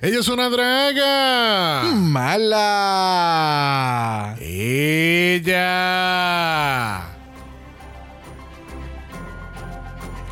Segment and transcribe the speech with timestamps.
[0.00, 1.82] Ella es una draga.
[1.92, 3.16] Mala.
[4.40, 5.58] Ella.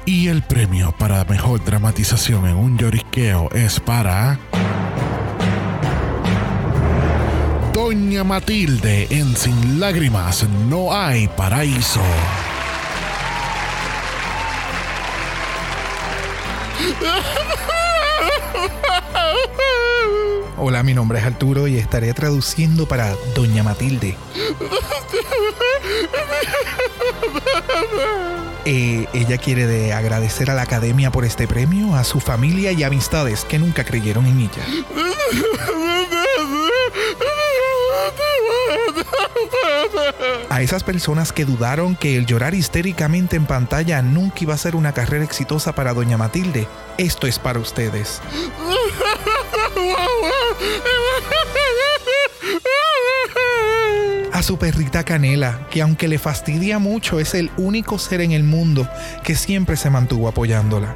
[0.05, 4.39] Y el premio para mejor dramatización en un lloriqueo es para.
[7.73, 12.03] Doña Matilde en Sin Lágrimas No hay Paraíso.
[20.59, 24.17] Hola, mi nombre es Arturo y estaré traduciendo para Doña Matilde.
[28.69, 32.83] Eh, ella quiere de agradecer a la academia por este premio, a su familia y
[32.83, 34.67] amistades que nunca creyeron en ella.
[40.51, 44.75] A esas personas que dudaron que el llorar histéricamente en pantalla nunca iba a ser
[44.75, 46.67] una carrera exitosa para Doña Matilde,
[46.99, 48.21] esto es para ustedes.
[54.33, 58.45] A su perrita Canela, que aunque le fastidia mucho, es el único ser en el
[58.45, 58.87] mundo
[59.25, 60.95] que siempre se mantuvo apoyándola.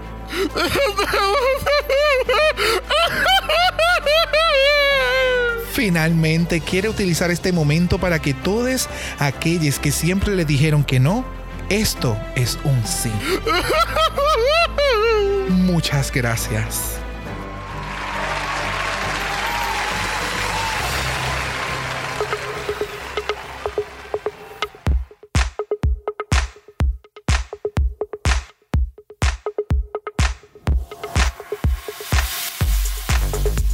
[5.72, 11.24] Finalmente quiere utilizar este momento para que todos aquellos que siempre le dijeron que no,
[11.70, 13.10] esto es un sí.
[15.48, 16.99] Muchas gracias.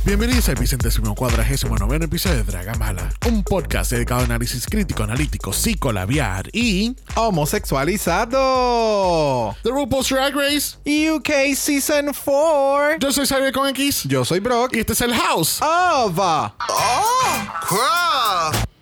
[0.06, 5.52] Bienvenidos al vicentésimo cuadragésimo noveno episodio de Dragamala, un podcast dedicado a análisis crítico, analítico,
[5.52, 9.56] psicolabiar y Homosexualizado.
[9.64, 10.76] The RuPaul's Drag Race.
[10.86, 12.98] UK Season 4.
[13.00, 14.76] Yo soy Xavier con X Yo soy Brock.
[14.76, 15.60] y este es el House.
[15.60, 16.20] Of.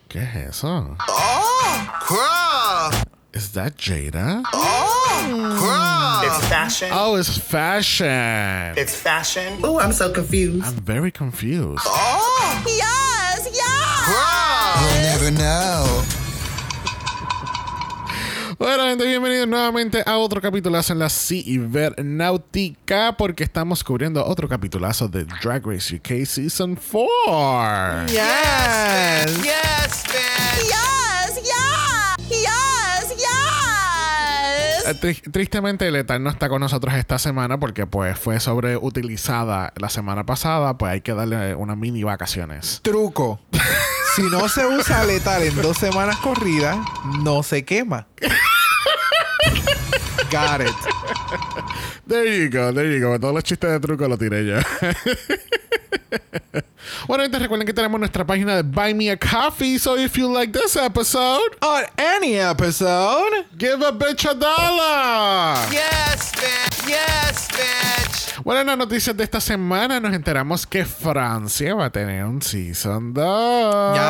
[0.09, 0.95] ¿Qué es eso?
[1.09, 2.93] Oh, Crap!
[3.35, 4.43] ¿Es that Jada?
[6.23, 6.91] It's fashion.
[6.93, 8.75] Oh, it's fashion.
[8.77, 9.59] It's fashion.
[9.65, 10.65] Oh, I'm so confused.
[10.65, 11.85] I'm very confused.
[12.65, 14.09] Yes, yes.
[14.79, 16.05] You'll never know.
[18.57, 25.09] Bueno, gente, bienvenidos nuevamente a otro capitulazo en la Cibernáutica porque estamos cubriendo otro capitulazo
[25.09, 28.07] de Drag Race UK Season 4.
[28.07, 28.17] Yes.
[29.43, 29.45] Yes, bitch.
[29.45, 30.05] Yes,
[30.69, 30.94] yeah.
[35.01, 40.25] Tri- tristemente, Letal no está con nosotros esta semana porque pues fue sobreutilizada la semana
[40.25, 42.81] pasada, pues hay que darle unas mini vacaciones.
[42.83, 43.41] Truco.
[44.17, 46.77] Si no se usa letal en dos semanas corridas,
[47.23, 48.07] no se quema.
[50.31, 50.75] Got it.
[52.07, 53.19] There you go, there you go.
[53.19, 54.57] Todos los chistes de truco los tiré yo.
[57.09, 59.79] bueno, gente, recuerden que tenemos nuestra página de Buy Me a Coffee.
[59.79, 63.47] So if you like this episode, On any episode.
[63.59, 65.57] give a bitch a dollar.
[65.71, 66.89] Yes, bitch.
[66.89, 68.43] Yes, bitch.
[68.45, 72.43] Bueno, en las noticias de esta semana nos enteramos que Francia va a tener un
[72.43, 73.97] Season 2.
[73.97, 74.03] Yes,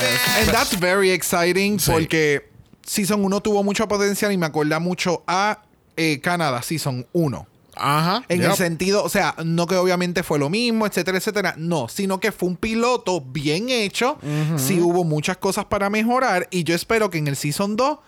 [0.00, 0.40] bitch.
[0.40, 1.90] And that's very exciting Sí.
[1.92, 2.48] porque
[2.84, 5.62] Season 1 tuvo mucho potencial y me acuerda mucho a
[5.96, 7.46] eh, Canadá Season 1.
[7.76, 8.24] Ajá.
[8.28, 8.50] En yep.
[8.50, 11.54] el sentido, o sea, no que obviamente fue lo mismo, etcétera, etcétera.
[11.56, 14.18] No, sino que fue un piloto bien hecho.
[14.56, 17.98] Sí hubo muchas cosas para mejorar y yo espero que en el Season 2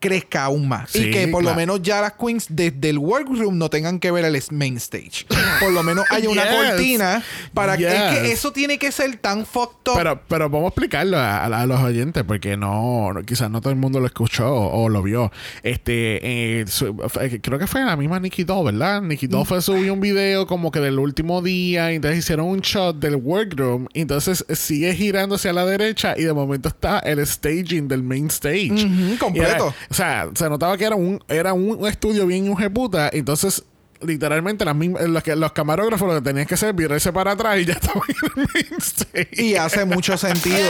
[0.00, 0.90] crezca aún más.
[0.90, 1.54] Sí, y que por claro.
[1.54, 5.24] lo menos ya las queens desde el workroom no tengan que ver el main stage.
[5.60, 6.52] Por lo menos haya una Yes.
[6.54, 7.22] cortina
[7.54, 7.86] para que...
[7.86, 9.96] Es que eso tiene que ser tan fucked up.
[9.96, 13.60] Pero, pero vamos a explicarlo a, a- a los oyentes porque no, no- quizás no
[13.62, 15.32] todo el mundo lo escuchó o, o lo vio.
[15.62, 19.00] Este, eh, su- fue- creo que fue la misma Nikki Doll, ¿verdad?
[19.00, 22.60] Nikki Doll fue subió un video como que del último día, y entonces hicieron un
[22.60, 27.26] shot del workroom, y entonces sigue girándose a la derecha y de momento está el
[27.26, 29.16] staging del main stage.
[29.18, 29.74] Completo.
[29.90, 33.64] O sea, se notaba que era un, era un estudio bien puta, entonces
[34.00, 37.32] literalmente las mismas- los, que- los camarógrafos lo que tenían que hacer es virarse para
[37.32, 39.28] atrás y ya estaban en el main stage.
[39.42, 40.68] Y hace mucho sentido.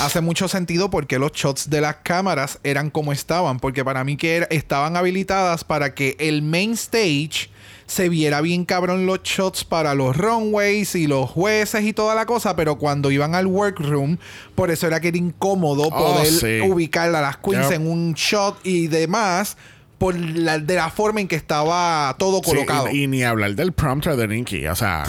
[0.00, 3.60] Hace mucho sentido porque los shots de las cámaras eran como estaban.
[3.60, 7.50] Porque para mí que era- estaban habilitadas para que el main stage
[7.86, 12.26] se viera bien cabrón los shots para los runways y los jueces y toda la
[12.26, 12.56] cosa.
[12.56, 14.16] Pero cuando iban al workroom,
[14.54, 16.60] por eso era que era incómodo Oh, poder sí.
[16.68, 17.72] ubicar a las queens Yep.
[17.76, 19.56] en un shot y demás.
[19.98, 22.88] Por la, de la forma en que estaba todo Sí, colocado.
[22.90, 24.66] y, y ni hablar del prompter de Nikki.
[24.66, 25.04] O sea,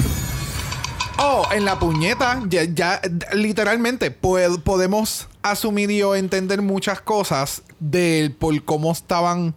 [1.19, 2.99] Oh, en la puñeta, ya, ya,
[3.33, 9.53] literalmente pued- podemos asumir y o entender muchas cosas del por cómo estaban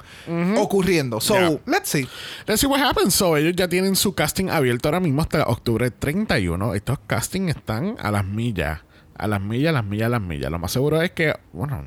[0.59, 1.21] ocurriendo.
[1.21, 1.59] So, Yeah.
[1.67, 2.07] let's see.
[2.47, 3.15] Let's see what happens.
[3.15, 6.75] So, ellos ya tienen su casting abierto ahora mismo hasta octubre 31.
[6.75, 8.81] Estos castings están a las millas.
[9.17, 10.51] A las millas, a las millas, a las millas.
[10.51, 11.87] Lo más seguro es que, bueno,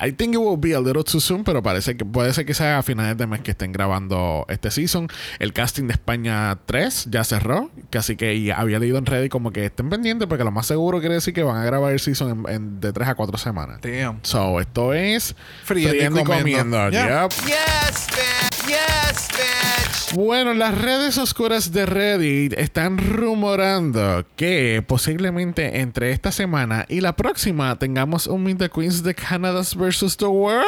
[0.00, 2.54] I think it will be a little too soon, pero parece que puede ser que
[2.54, 5.08] sea a finales de mes que estén grabando este season.
[5.38, 9.52] El casting de España 3 ya cerró, casi que ya había leído en Reddit como
[9.52, 12.44] que estén pendientes porque lo más seguro quiere decir que van a grabar el season
[12.48, 13.80] en, en- de 3 a 4 semanas.
[13.82, 14.18] Damn.
[14.22, 16.90] So, esto es Friendo y comiendo.
[16.90, 17.22] Yeah.
[17.22, 17.32] Yep.
[17.46, 18.68] Yes, bitch.
[18.68, 19.93] Yes, bitch.
[20.14, 27.16] Bueno, las redes oscuras de Reddit están rumorando que posiblemente entre esta semana y la
[27.16, 30.66] próxima tengamos un Meet the Queens de Canada's versus the World.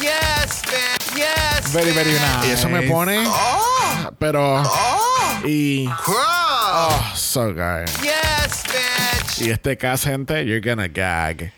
[0.00, 1.14] Yes, bitch.
[1.14, 2.48] Yes, Very, very nice.
[2.48, 3.22] Y eso me pone.
[4.18, 4.62] Pero.
[5.44, 5.86] Y.
[6.06, 7.86] Oh, so good.
[8.02, 9.46] Yes, bitch.
[9.46, 11.52] Y este caso, gente, you're gonna gag.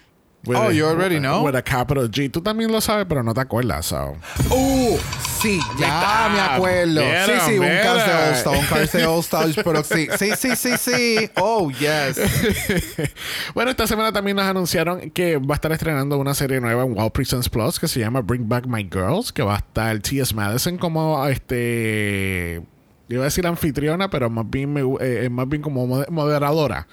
[0.48, 1.44] Oh, a- you already know?
[1.44, 2.30] With a capital G.
[2.30, 4.16] Tú también lo sabes, pero no te acuerdas, so.
[4.50, 4.96] Uh,
[5.40, 6.54] sí, ya me está.
[6.54, 7.00] acuerdo.
[7.02, 10.08] Mira, sí, sí, un cast de All Star, un cast de All Stars, pero sí,
[10.18, 11.30] sí, sí, sí, sí.
[11.36, 12.18] Oh, yes.
[13.54, 16.96] bueno, esta semana también nos anunciaron que va a estar estrenando una serie nueva en
[16.96, 20.34] Wild Presents Plus que se llama Bring Back My Girls, que va a estar T.S.
[20.34, 22.62] Madison como este.
[23.10, 26.86] Iba a decir anfitriona, pero más bien, me- eh, más bien como mode- moderadora.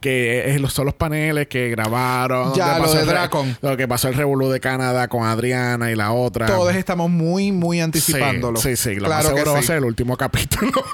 [0.00, 2.54] Que es los, son los paneles que grabaron.
[2.54, 3.56] Ya, lo de Dracon.
[3.60, 6.46] Lo que pasó el Revolú de Canadá con Adriana y la otra.
[6.46, 8.58] Todos estamos muy, muy anticipándolo.
[8.60, 9.00] Sí, sí, sí.
[9.00, 9.66] Lo claro más seguro que va a sí.
[9.66, 10.70] ser el último capítulo.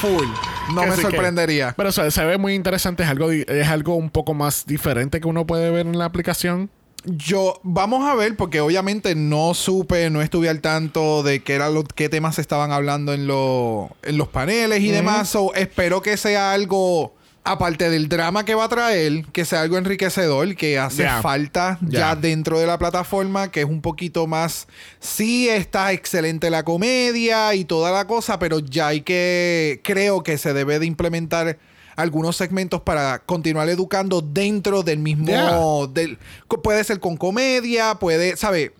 [0.00, 0.26] Full.
[0.74, 1.74] No me Así que- sorprendería.
[1.76, 3.02] pero o sea, se ve muy interesante.
[3.04, 6.70] Es algo, es algo un poco más diferente que uno puede ver en la aplicación.
[7.06, 11.70] Yo, vamos a ver, porque obviamente no supe, no estuve al tanto de qué, era
[11.70, 15.28] lo, qué temas estaban hablando en, lo- en los paneles y demás.
[15.28, 17.14] So, espero que sea algo,
[17.44, 22.16] aparte del drama que va a traer, que sea algo enriquecedor, que hace falta ya
[22.16, 24.66] dentro de la plataforma, que es un poquito más.
[24.98, 29.80] Sí, está excelente la comedia y toda la cosa, pero ya hay que.
[29.84, 31.56] Creo que se debe de implementar.
[31.96, 36.18] Algunos segmentos para continuar educando dentro del mismo del-
[36.62, 38.72] puede ser con comedia, puede, ¿sabe?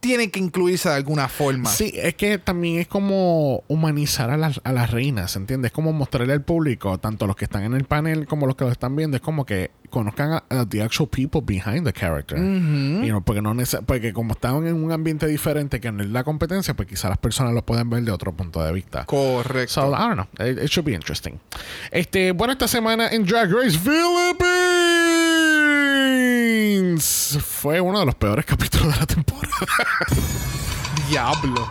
[0.00, 1.68] Tiene que incluirse de alguna forma.
[1.68, 5.70] Sí, es que también es como humanizar a las, a las reinas, ¿entiendes?
[5.70, 8.64] Es como mostrarle al público, tanto los que están en el panel como los que
[8.64, 12.36] lo están viendo, es como que conozcan a, a the actual people behind the character.
[12.38, 13.54] You know, porque, no
[13.86, 17.18] porque como están en un ambiente diferente que no es la competencia, pues quizás las
[17.18, 19.04] personas lo pueden ver de otro punto de vista.
[19.04, 19.72] Correcto.
[19.72, 20.46] So, I don't know.
[20.46, 21.38] It, it should be interesting.
[21.90, 24.53] Este, bueno, esta semana en Drag Race Philippines
[27.00, 29.54] fue uno de los peores capítulos de la temporada.
[31.08, 31.68] Diablo.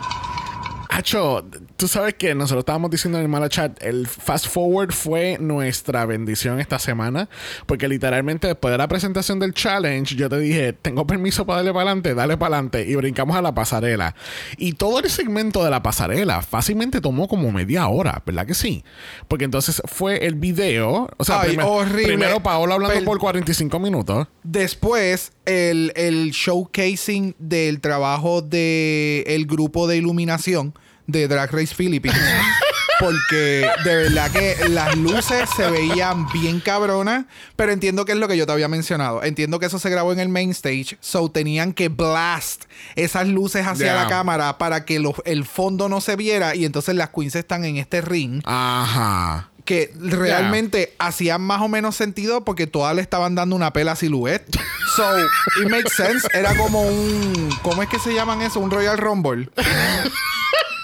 [0.90, 1.44] Hacho,
[1.76, 6.06] tú sabes que nosotros estábamos diciendo en el mala chat, el fast forward fue nuestra
[6.06, 7.28] bendición esta semana,
[7.66, 11.72] porque literalmente después de la presentación del challenge, yo te dije, tengo permiso para darle
[11.72, 14.14] para adelante, dale para adelante, y brincamos a la pasarela.
[14.56, 18.84] Y todo el segmento de la pasarela fácilmente tomó como media hora, ¿verdad que sí?
[19.28, 22.04] Porque entonces fue el video, o sea, Ay, primer- horrible.
[22.06, 24.28] primero Paola hablando Pel- por 45 minutos.
[24.42, 30.74] Después, el, el showcasing del trabajo del el grupo de iluminación
[31.06, 32.18] de Drag Race Philippines.
[33.00, 37.24] Porque de verdad que las luces se veían bien cabronas.
[37.56, 39.22] Pero entiendo que es lo que yo te había mencionado.
[39.24, 40.96] Entiendo que eso se grabó en el main stage.
[41.00, 42.64] So tenían que blast
[42.94, 44.02] esas luces hacia Yeah.
[44.04, 46.54] la cámara para que lo- el fondo no se viera.
[46.54, 48.40] Y entonces las queens están en este ring.
[48.44, 49.50] Ajá.
[49.64, 54.44] que realmente hacían más o menos sentido porque todas le estaban dando una pela silhouette.
[54.94, 55.18] So,
[55.62, 56.28] it makes sense.
[56.34, 57.48] Era como un.
[57.62, 58.60] ¿Cómo es que se llaman eso?
[58.60, 59.48] Un Royal Rumble.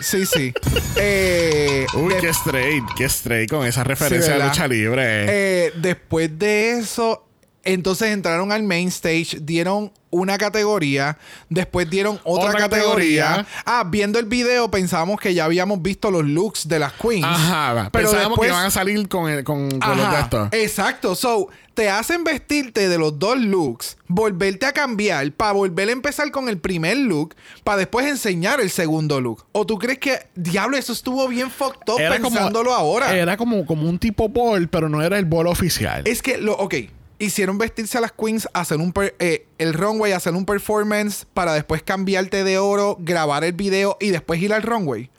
[0.00, 0.52] Sí, sí.
[0.96, 4.52] Eh, Uy, qué straight, qué straight con esa referencia de ¿verdad?
[4.52, 5.26] lucha libre.
[5.28, 7.26] eh, después de eso,
[7.64, 11.18] entonces entraron al main stage, dieron una categoría,
[11.50, 13.24] después dieron otra, Otra categoría.
[13.26, 13.46] categoría.
[13.64, 17.24] Ah, viendo el video pensábamos que ya habíamos visto los looks de las queens.
[17.24, 20.48] Ajá, pero pensábamos después, que iban a salir con, el- con, con los de estos.
[20.52, 21.14] Exacto.
[21.14, 26.28] So, te hacen vestirte de los dos looks, volverte a cambiar para volver a empezar
[26.32, 29.46] con el primer look, para después enseñar el segundo look.
[29.52, 33.14] ¿O tú crees que, diablo, eso estuvo bien fucked up pensándolo ahora?
[33.16, 36.02] Era como, como un tipo ball, pero no era el ball oficial.
[36.04, 36.74] Es que, lo, ok,
[37.20, 41.52] hicieron vestirse a las queens, hacer un per- eh, el runway, hacer un performance para
[41.54, 45.10] después cambiarte de oro, grabar el video y después ir al runway.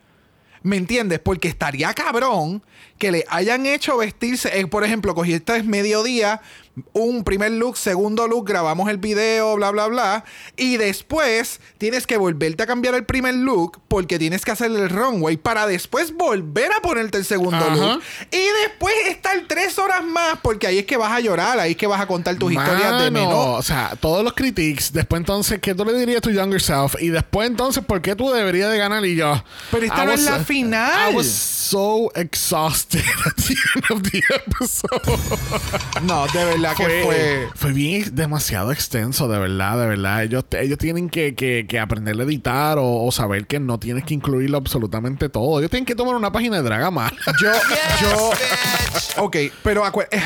[0.64, 1.20] ¿Me entiendes?
[1.20, 2.62] Porque estaría cabrón
[3.00, 4.60] que le hayan hecho vestirse.
[4.60, 6.42] eh, por ejemplo, cogiste mediodía,
[6.94, 10.24] un primer look, segundo look, grabamos el video, bla, bla, bla.
[10.56, 14.90] Y después tienes que volverte a cambiar el primer look porque tienes que hacer el
[14.90, 17.76] runway para después volver a ponerte el segundo Ajá.
[17.76, 18.04] look.
[18.32, 21.78] Y después estar tres horas más porque ahí es que vas a llorar, ahí es
[21.78, 23.60] que vas a contar tus historias de menor.
[23.60, 24.94] O sea, todos los critiques.
[24.94, 26.96] Después entonces, ¿qué tú le dirías a tu younger self?
[27.02, 29.06] Y después entonces, ¿por qué tú deberías de ganar?
[29.06, 29.44] Y yo...
[29.72, 31.12] Pero esta no es la final.
[31.12, 35.02] I was so exhausted at the end of the episode.
[36.04, 37.50] No, de verdad que fue.
[37.56, 40.24] fue bien demasiado extenso, de verdad, de verdad.
[40.24, 44.04] Ellos, ellos tienen que, que, que aprender a editar o, o saber que no tienes
[44.04, 45.60] que incluirlo absolutamente todo.
[45.60, 47.12] Ellos tienen que tomar una página de Dragama.
[47.42, 47.52] Yo,
[48.02, 48.30] yo.
[48.32, 49.18] bitch.
[49.18, 50.22] Ok, pero acu- eh,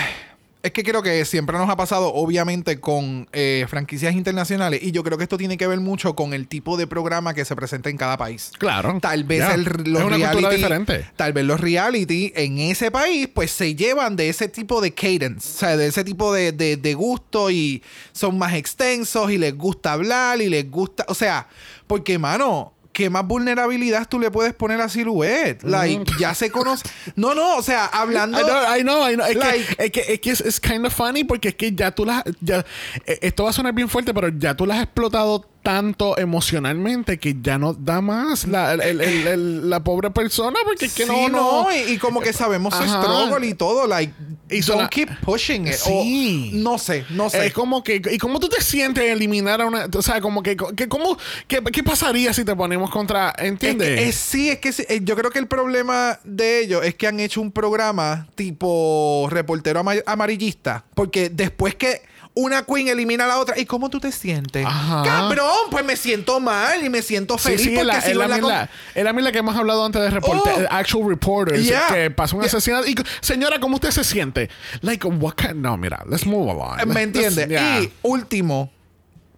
[0.65, 4.81] es que creo que siempre nos ha pasado, obviamente, con eh, franquicias internacionales.
[4.83, 7.45] Y yo creo que esto tiene que ver mucho con el tipo de programa que
[7.45, 8.51] se presenta en cada país.
[8.57, 8.97] Claro.
[9.01, 9.53] Tal vez Ya.
[9.53, 10.55] el, los es una reality.
[10.55, 11.05] diferente.
[11.15, 15.37] Tal vez los reality en ese país, pues se llevan de ese tipo de cadence.
[15.55, 19.55] O sea, de ese tipo de, de, de gusto y son más extensos y les
[19.57, 21.05] gusta hablar y les gusta.
[21.07, 21.47] O sea,
[21.87, 22.74] porque, mano.
[22.95, 25.61] ¿Qué más vulnerabilidad tú le puedes poner a Silhouette?
[25.63, 26.85] Like, ya se conoce.
[27.17, 28.39] No, no, o sea, hablando.
[28.39, 29.25] I know, I know, I know.
[29.27, 31.73] Es, Like- que, es que es que es, es kind of funny porque es que
[31.75, 32.65] ya tú las ya
[33.05, 37.17] eh, esto va a sonar bien fuerte, pero ya tú las has explotado tanto emocionalmente
[37.19, 40.93] que ya no da más la, el- el- el- el- la pobre persona porque es
[40.93, 44.13] que Sí, no no, Y, y como que sabemos su struggle y todo, like,
[44.49, 45.73] Y don't keep pushing it.
[45.73, 46.51] Sí.
[46.53, 47.47] O, no sé, no sé.
[47.47, 50.55] Es como que y cómo tú te sientes eliminar a una, o sea, como que,
[50.75, 53.87] que cómo qué, qué pasaría si te ponemos contra, Es ¿entiendes?
[53.99, 56.93] que- es- sí, es que sí, eh, yo creo que el problema de ellos es
[56.93, 60.83] que han hecho un programa tipo reportero ama- amarillista.
[60.93, 62.01] Porque después que
[62.35, 64.65] una queen elimina a la otra, ¿y cómo tú te sientes?
[64.65, 65.03] Ajá.
[65.03, 68.15] Cabrón, pues me siento mal y me siento Sí, feliz sí, es porque la, es
[68.15, 70.67] la la con- la misma que hemos hablado antes de reporte, Oh.
[70.69, 71.87] actual reporters, Yeah.
[71.87, 72.47] que pasó un Yeah.
[72.47, 72.87] asesinato.
[72.87, 74.49] Y, señora, ¿cómo usted se siente?
[74.81, 75.55] Like, what kind?
[75.55, 76.85] No, mira, let's move along.
[76.93, 77.47] ¿Me entiendes?
[77.47, 77.81] Yeah.
[77.81, 78.71] Y último,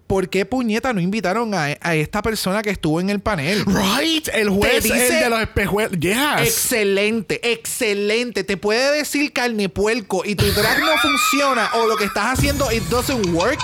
[0.07, 3.63] ¿por qué puñeta no invitaron a, a esta persona que estuvo en el panel?
[3.65, 5.99] Right, el juez, Te dice- el de los espejuelos.
[5.99, 6.17] Yes.
[6.41, 8.43] Excelente, excelente.
[8.43, 12.71] Te puede decir carne puerco y tu drag no funciona o lo que estás haciendo
[12.71, 13.59] it doesn't work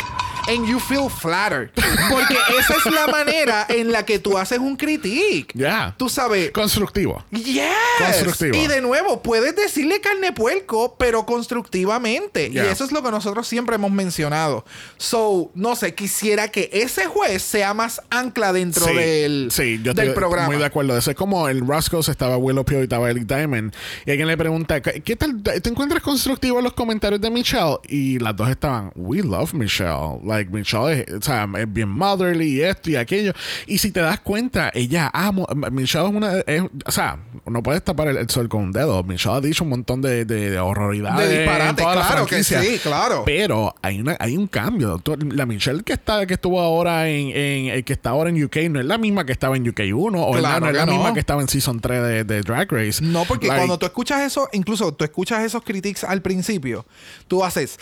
[0.47, 1.71] and you feel flattered.
[2.09, 5.53] Porque esa es la manera en la que tú haces un critique.
[5.53, 5.95] Yeah.
[5.97, 6.51] Tú sabes.
[6.51, 7.23] Constructivo.
[7.31, 7.63] Yes.
[7.97, 8.57] Constructivo.
[8.57, 12.50] Y de nuevo, puedes decirle carne puerco, pero constructivamente.
[12.50, 12.65] Yeah.
[12.65, 14.65] Y eso es lo que nosotros siempre hemos mencionado.
[14.97, 20.07] So, no sé, quisiera que ese juez sea más ancla dentro del, sí, yo del
[20.07, 20.47] estoy programa.
[20.47, 20.97] muy de acuerdo.
[20.97, 23.73] Eso es como el Roscoe estaba Willow Pio y estaba Ellie Diamond.
[24.05, 25.41] Y alguien le pregunta, ¿qué qué tal?
[25.43, 27.77] ¿Te encuentras constructivo en los comentarios de Michelle?
[27.88, 30.19] Y las dos estaban, we love Michelle.
[30.33, 33.33] Like, Michelle es, o sea, es bien motherly y esto y aquello.
[33.67, 35.47] Y si te das cuenta, ella amo.
[35.71, 36.39] Michelle es una.
[36.39, 39.03] es- o sea, no puedes tapar el, el sol con un dedo.
[39.03, 41.29] Michelle ha dicho un montón de, de, de horroridades.
[41.29, 43.23] De en disparate, toda la claro que sí, claro.
[43.25, 45.01] Pero hay una hay un cambio.
[45.31, 48.55] La Michelle que está que estuvo ahora en, en- eh, que está ahora en UK
[48.69, 50.93] no es la misma que estaba en UK 1 o Claro no es la no.
[50.93, 53.03] misma que estaba en Season 3 de, de Drag Race.
[53.03, 56.85] No, porque Like, cuando tú escuchas eso, incluso tú escuchas esos critiques al principio,
[57.27, 57.77] tú haces.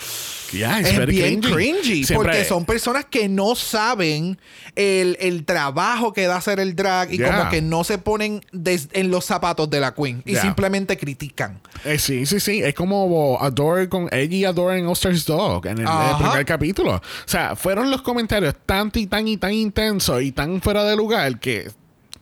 [0.51, 1.53] yeah, es bien cringy.
[1.81, 2.03] cringy.
[2.03, 4.37] Siempre- porque son personas que no saben
[4.75, 7.37] el, el trabajo que da hacer el drag y Yeah.
[7.37, 10.41] como que no se ponen des- en los zapatos de la queen y Yeah.
[10.41, 11.61] simplemente critican.
[11.85, 12.61] Eh, sí, sí, sí.
[12.63, 16.45] Es como Adore con ella y Adore en All Stars Dog en el, el primer
[16.45, 16.95] capítulo.
[16.95, 20.95] O sea, fueron los comentarios tan y tan y tan intensos y tan fuera de
[20.95, 21.69] lugar que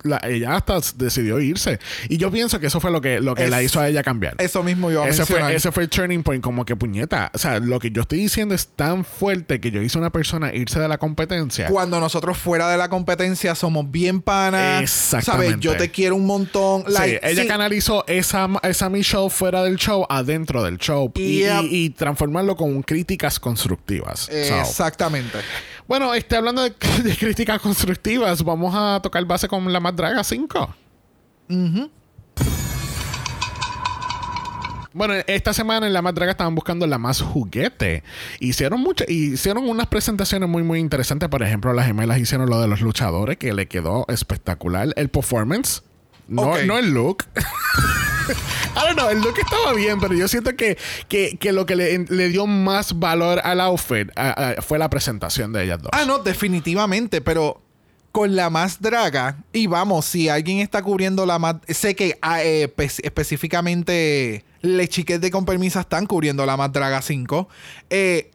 [0.04, 1.80] la- ella hasta decidió irse.
[2.10, 4.04] Y yo pienso que eso fue lo que, lo que Es- la hizo a ella
[4.04, 4.36] cambiar.
[4.40, 5.44] Eso mismo yo ese mencionar.
[5.46, 7.32] fue, ese fue el turning point, como que puñeta.
[7.34, 10.10] O sea, lo que yo estoy diciendo es tan fuerte que yo hice a una
[10.12, 11.68] persona irse de la competencia.
[11.68, 14.82] Cuando nosotros fuera de la competencia somos bien panas.
[14.82, 15.52] Exactamente.
[15.52, 15.60] ¿Sabes?
[15.62, 16.84] Yo te quiero un montón.
[16.88, 17.48] Sí, ella sí.
[17.48, 21.64] canalizó esa, esa Michelle fuera del show adentro del show y, Yep.
[21.64, 24.22] y- y transformarlo con críticas constructivas.
[24.22, 25.38] So, Exactamente.
[25.90, 26.70] Bueno, este, hablando de,
[27.04, 30.76] de críticas constructivas, vamos a tocar base con la más draga 5.
[34.92, 38.04] Bueno, esta semana en La Más Draga estaban buscando la más juguete.
[38.40, 41.30] Hicieron muchas, hicieron unas presentaciones muy, muy interesantes.
[41.30, 44.90] Por ejemplo, las gemelas hicieron lo de los luchadores, que le quedó espectacular.
[44.96, 45.84] El performance,
[46.28, 46.58] no, Ok.
[46.66, 47.26] no el look.
[48.32, 51.76] I don't know, el look estaba bien, pero yo siento que, que, que lo que
[51.76, 55.90] le, le dio más valor al outfit ah, ah, fue la presentación de ellas dos.
[55.94, 57.62] Ah, no, definitivamente, pero
[58.12, 61.58] con la más draga, y vamos, si alguien está cubriendo la más.
[61.68, 66.72] Sé que ah, eh, espe- específicamente Les Chiques de Con Permisa están cubriendo la más
[66.72, 67.48] draga 5.
[67.90, 68.32] eh,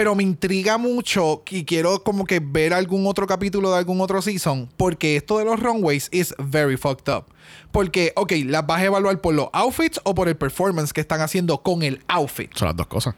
[0.00, 4.22] pero me intriga mucho y quiero como que ver algún otro capítulo de algún otro
[4.22, 4.66] season.
[4.78, 7.26] Porque esto de los runways is very fucked up.
[7.70, 11.20] Porque, ok, las vas a evaluar por los outfits o por el performance que están
[11.20, 12.50] haciendo con el outfit.
[12.56, 13.14] Son las dos cosas.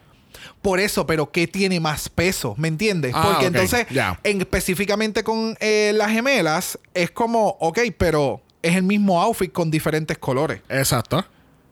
[0.60, 2.54] Por eso, pero ¿qué tiene más peso?
[2.58, 3.12] ¿Me entiendes?
[3.14, 3.86] Ah, Porque entonces,
[4.24, 9.70] en- específicamente con eh, las gemelas, es como, ok, pero es el mismo outfit con
[9.70, 10.62] diferentes colores.
[10.68, 11.24] Exacto.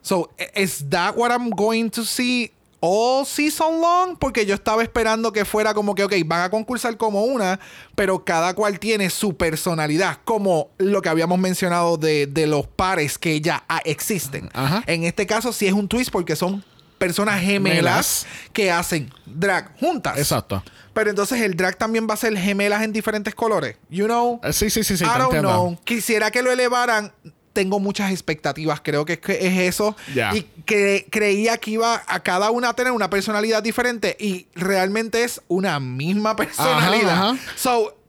[0.02, 4.17] So, i- is that what I'm going to see all season long?
[4.19, 7.61] Porque yo estaba esperando que fuera como que, ok, van a concursar como una,
[7.95, 13.19] pero cada cual tiene su personalidad, como lo que habíamos mencionado de, de los pares
[13.19, 14.49] que ya existen.
[14.53, 14.83] Ajá.
[14.87, 16.65] En este caso sí es un twist porque son
[16.99, 20.19] personas gemelas que hacen drag juntas.
[20.19, 20.63] Exacto.
[20.93, 23.77] Pero entonces el drag también va a ser gemelas en diferentes colores.
[23.89, 24.41] You know?
[24.43, 25.05] Eh, Sí, sí, sí, sí.
[25.05, 25.49] I don't entiendo.
[25.51, 25.79] know.
[25.85, 27.13] Quisiera que lo elevaran.
[27.52, 28.80] Tengo muchas expectativas.
[28.80, 29.97] Creo que es, que es eso.
[30.33, 34.16] Y que creía que iba a cada una a tener una personalidad diferente.
[34.19, 37.12] Y realmente es una misma personalidad.
[37.12, 37.38] Ajá, ajá.
[37.57, 38.00] So,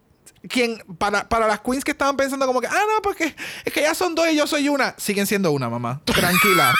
[0.47, 3.81] quien, para, para las queens que estaban pensando como que, ah, no, porque es que
[3.81, 6.01] ya son dos y yo soy una, siguen siendo una, mamá.
[6.05, 6.73] Tranquila.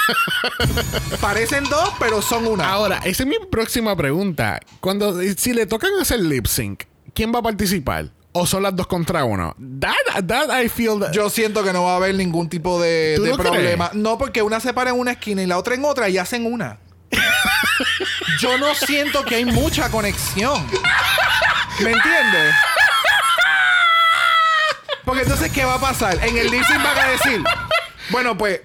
[1.22, 2.70] Parecen dos, pero son una.
[2.70, 4.60] Ahora, esa es mi próxima pregunta.
[4.80, 8.12] Cuando si le tocan hacer lip sync, ¿quién va a participar?
[8.34, 9.56] ¿O son las dos contra uno?
[9.80, 13.14] That, that I feel that- Yo siento que no va a haber ningún tipo de,
[13.18, 13.52] ¿Tú de no crees?
[13.52, 13.92] problema.
[13.94, 16.46] No, porque una se para en una esquina y la otra en otra y hacen
[16.46, 16.78] una.
[18.40, 20.66] Yo no siento que hay mucha conexión.
[21.80, 22.56] ¿Me entiendes?
[25.04, 26.18] Porque entonces, ¿qué va a pasar?
[26.24, 27.44] En el lip van a decir,
[28.12, 28.62] bueno, pues,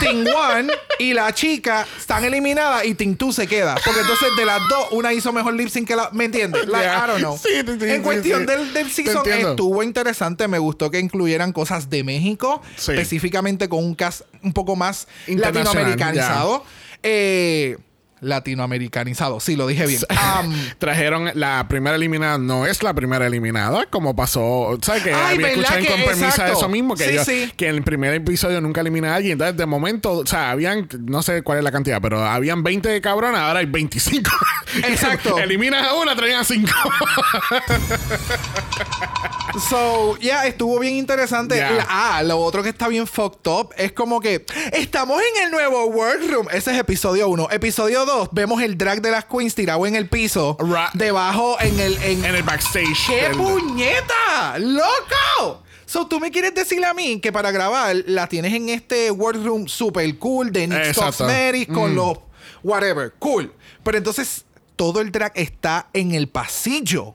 [0.00, 3.74] Team One y la chica están eliminadas y Team Two se queda.
[3.84, 6.10] Porque entonces, de las dos, una hizo mejor lip sync que la.
[6.12, 6.66] ¿Me entiendes?
[6.66, 7.04] Like, Yeah.
[7.04, 7.38] I don't know.
[7.38, 10.48] Sí, sí, sí, en cuestión del, del Te season, estuvo interesante.
[10.48, 12.92] Me gustó que incluyeran cosas de México, Sí.
[12.92, 16.64] específicamente con un cast un poco más latinoamericanizado.
[17.02, 17.78] Eh,
[18.22, 20.00] latinoamericanizado, sí, lo dije bien.
[20.42, 25.02] Um, Trajeron la primera eliminada, no es la primera eliminada, como pasó, ¿sabes?
[25.02, 27.52] Que Ay, había ¿verdad escuchado en compromiso eso mismo, que, Sí, ellos- sí.
[27.56, 29.32] que en el primer episodio nunca elimina a alguien.
[29.32, 33.00] Entonces, de momento, o sea, habían, no sé cuál es la cantidad, pero habían 20
[33.00, 34.30] cabronas, ahora hay 25.
[34.88, 35.38] Exacto.
[35.38, 36.70] Eliminas a una, traían a 5.
[39.68, 41.62] So, ya estuvo bien interesante.
[41.88, 45.84] Ah, lo otro que está bien fucked up es como que estamos en el nuevo
[45.86, 46.48] workroom.
[46.50, 47.48] Ese es episodio 1.
[47.50, 51.78] Episodio 2, vemos el drag de las queens tirado en el piso, Ra- debajo en
[51.80, 52.02] el.
[52.02, 53.06] En, en el backstage.
[53.06, 54.58] ¡Qué del- puñeta!
[54.58, 55.62] ¡Loco!
[55.84, 59.68] So, tú me quieres decir a mí que para grabar la tienes en este workroom
[59.68, 61.24] super cool de Exacto.
[61.24, 61.96] Cosmetics con Mm.
[61.96, 62.18] los
[62.62, 63.12] whatever.
[63.18, 63.52] Cool.
[63.84, 64.46] Pero entonces
[64.76, 67.14] todo el drag está en el pasillo.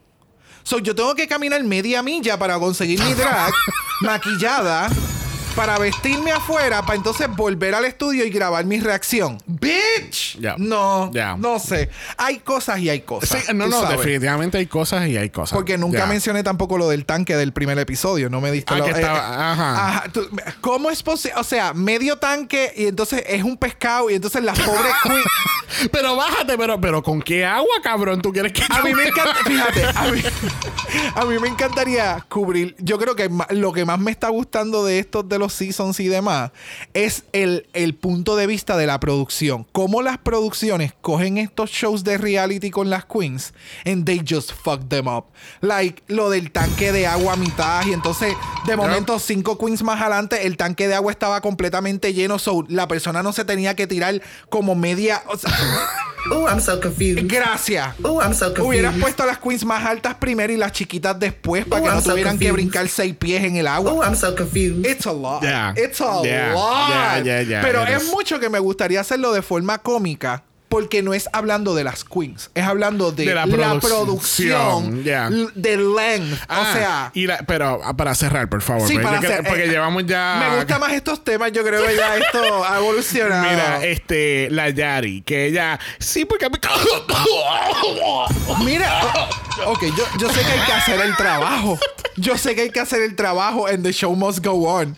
[0.68, 3.54] So, yo tengo que caminar media milla para conseguir mi drag
[4.02, 4.90] maquillada
[5.58, 9.40] para vestirme afuera para entonces volver al estudio y grabar mi reacción.
[9.48, 10.38] ¡Bitch!
[10.58, 11.90] No, no sé.
[12.16, 13.44] Hay cosas y hay cosas.
[13.48, 13.98] Sí, no, no, sabes.
[13.98, 15.56] definitivamente hay cosas y hay cosas.
[15.58, 18.30] Porque nunca mencioné tampoco lo del tanque del primer episodio.
[18.30, 20.04] No me diste Ah, lo- que eh, estaba- eh, ajá.
[20.14, 20.30] tú-
[20.62, 21.40] ¿Cómo es posible?
[21.40, 26.16] O sea, medio tanque y entonces es un pescado y entonces las pobres queen- Pero
[26.16, 28.22] bájate, pero, pero ¿con qué agua, cabrón?
[28.22, 30.22] ¿Tú quieres que A mí me me- encanta, fíjate, a mí,
[31.16, 32.76] a mí me encantaría cubrir.
[32.80, 36.08] Yo creo que lo que más me está gustando de estos de los seasons y
[36.08, 36.52] demás
[36.94, 39.66] es el, el punto de vista de la producción.
[39.72, 43.54] Cómo las producciones cogen estos shows de reality con las queens
[43.86, 45.26] and they just fuck them up.
[45.62, 48.34] Like lo del tanque de agua a mitad y entonces
[48.66, 52.40] de momento cinco queens más adelante el tanque de agua estaba completamente lleno.
[52.40, 55.24] So la persona no se tenía que tirar como media.
[55.28, 55.52] o sea,
[56.30, 57.24] Oh, I'm so confused.
[57.32, 57.96] gracias.
[58.04, 59.02] Oh, I'm so Hubieras confused.
[59.02, 61.96] puesto a las queens más altas primero y las chiquitas después para Oh, que no
[61.96, 62.54] I'm so tuvieran que confused.
[62.72, 63.92] brincar seis pies en el agua.
[63.94, 64.86] Oh, I'm so confused.
[64.86, 65.42] It's a lot.
[65.42, 65.74] Yeah.
[65.76, 66.54] It's a Yeah.
[66.54, 66.90] lot.
[66.90, 70.44] Yeah, yeah, yeah, Pero es mucho que me gustaría hacerlo de forma cómica.
[70.70, 75.30] Porque no es hablando de las queens, es hablando de, De la la, producción, yeah.
[75.56, 76.42] de length.
[76.50, 78.86] Ah, o sea, y la- pero ah, para cerrar, por favor.
[78.86, 80.46] sí, para que- hacer- porque eh, llevamos ya.
[80.50, 81.54] me gustan más estos temas.
[81.54, 83.50] Yo creo que ya esto ha evolucionado.
[83.50, 85.80] Mira, este, la Yari, que ella.
[86.00, 86.50] Sí, porque.
[86.50, 86.60] me-
[88.64, 89.02] Mira,
[89.66, 91.80] ok, yo, yo sé que hay que hacer el trabajo.
[92.18, 94.98] Yo sé que hay que hacer el trabajo and the show must go on.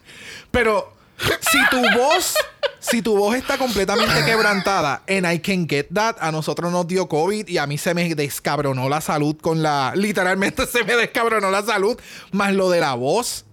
[0.52, 0.94] Pero
[1.42, 2.36] si tu voz,
[2.80, 7.08] si tu voz está completamente quebrantada, and I can get that, a nosotros nos dio
[7.08, 9.94] COVID y a mí se me descabronó la salud con la.
[9.96, 12.00] Literalmente se me descabronó la salud,
[12.32, 13.46] más lo de la voz.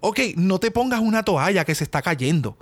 [0.00, 2.56] Ok, no te pongas una toalla que se está cayendo.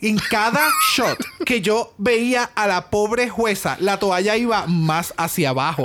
[0.00, 0.60] En cada
[0.96, 5.84] shot que yo veía a la pobre jueza, la toalla iba más hacia abajo.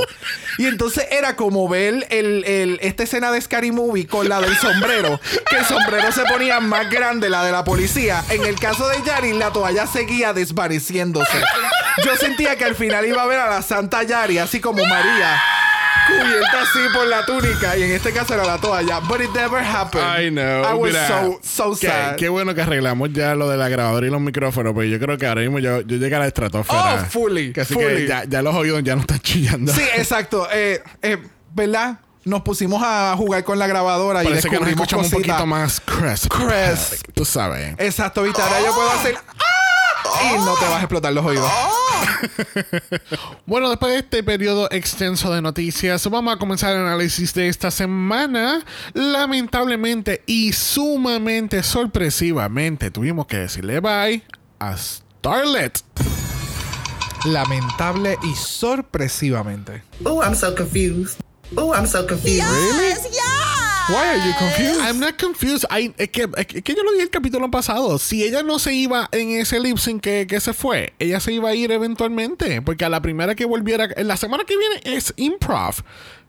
[0.58, 4.56] Y entonces era como ver el, el- esta escena de Scary Movie con la del
[4.58, 8.24] sombrero, que el sombrero se ponía más grande, la de la policía.
[8.30, 11.39] En el caso de Yari, la toalla seguía desvaneciéndose.
[12.06, 15.41] Yo sentía que al final iba a ver a la Santa Yari, así como María
[16.08, 19.00] cubierta así por la túnica y en este caso era la toalla.
[19.02, 20.04] But it never happened.
[20.04, 20.63] I know.
[20.63, 22.15] I was Mira, so, so qué, sad.
[22.15, 25.17] qué bueno que arreglamos ya lo de la grabadora y los micrófonos, pero yo creo
[25.17, 27.04] que ahora mismo yo, yo llegué a la estratosfera.
[27.04, 27.96] Oh, fully, Que así fully.
[27.98, 29.72] que ya, ya los oídos ya no están chillando.
[29.74, 30.48] Sí, exacto.
[30.52, 31.17] Eh, eh,
[31.54, 32.00] ¿Verdad?
[32.26, 35.46] Nos pusimos a jugar con la grabadora y Parece que nos descubrimos escuchamos un poquito
[35.46, 36.28] más crisp.
[36.32, 37.12] Crisp.
[37.13, 37.74] Tú sabes.
[37.78, 38.41] Exacto, viste.
[38.41, 39.15] Ahora yo puedo hacer...
[40.23, 41.51] Y no te vas a explotar los oídos.
[43.45, 47.71] Bueno, después de este periodo extenso de noticias, vamos a comenzar el análisis de esta
[47.71, 48.65] semana.
[48.93, 54.23] Lamentablemente y sumamente sorpresivamente, tuvimos que decirle bye
[54.60, 55.79] a Starlet.
[57.25, 59.83] Lamentable y sorpresivamente.
[60.03, 61.19] Oh, I'm so confused.
[61.55, 62.43] Oh, I'm so confused.
[62.43, 63.57] Yes, yes.
[63.89, 64.82] Why are you confused?
[64.82, 65.65] I'm not confused.
[65.71, 67.97] I- es, que, es que yo lo dije el capítulo pasado.
[68.00, 71.32] Si ella no se iba en ese lip sync que, que se fue, ella se
[71.32, 72.62] iba a ir eventualmente.
[72.62, 75.76] Porque a la primera que volviera, la semana que viene es improv.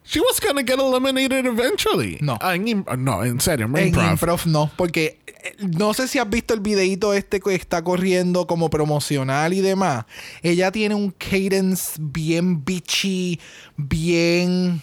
[0.05, 2.17] She was gonna get eliminated eventually.
[2.21, 2.39] No.
[2.41, 4.11] Ah, en no, en serio, en En improv.
[4.13, 8.47] improv no, porque eh, no sé si has visto el videito este que está corriendo
[8.47, 10.05] como promocional y demás.
[10.43, 13.39] Ella tiene un cadence bien bitchy,
[13.77, 14.81] bien...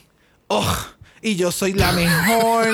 [0.49, 0.94] ugh,
[1.25, 2.67] y yo soy la mejor,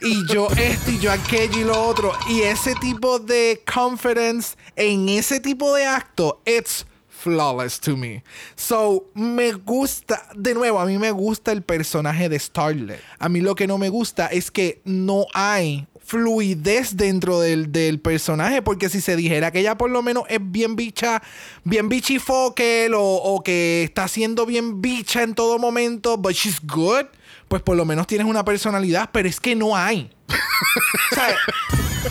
[0.00, 2.12] y yo esto y yo aquello y lo otro.
[2.28, 8.24] Y ese tipo de confidence en ese tipo de acto, it's flawless to me.
[8.56, 13.00] So, me gusta, de nuevo, a mí me gusta el personaje de Starlet.
[13.20, 18.00] A mí lo que no me gusta es que no hay fluidez dentro del, del
[18.00, 21.22] personaje, porque si se dijera que ella por lo menos es bien bicha,
[21.62, 27.06] bien bichifokel o, o que está siendo bien bicha en todo momento, but she's good,
[27.52, 30.10] pues por lo menos tienes una personalidad, pero es que no hay.
[31.14, 31.36] Sea,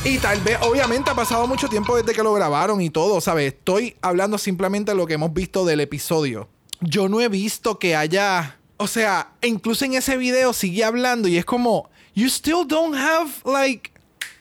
[0.04, 3.51] y tal vez, obviamente, ha pasado mucho tiempo desde que lo grabaron y todo, ¿sabes?
[3.51, 6.47] Estoy hablando simplemente de lo que hemos visto del episodio.
[6.80, 8.60] Yo no he visto que haya.
[8.77, 11.89] O sea, incluso en ese video sigue hablando y es como.
[12.13, 13.91] You still don't have, like.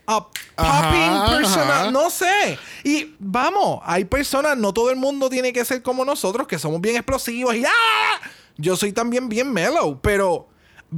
[0.06, 0.20] A
[0.54, 1.90] popping persona.
[1.90, 2.58] No sé.
[2.84, 6.78] Y vamos, hay personas, no todo el mundo tiene que ser como nosotros, que somos
[6.82, 8.20] bien explosivos y ¡ah!
[8.58, 10.50] Yo soy también bien mellow, pero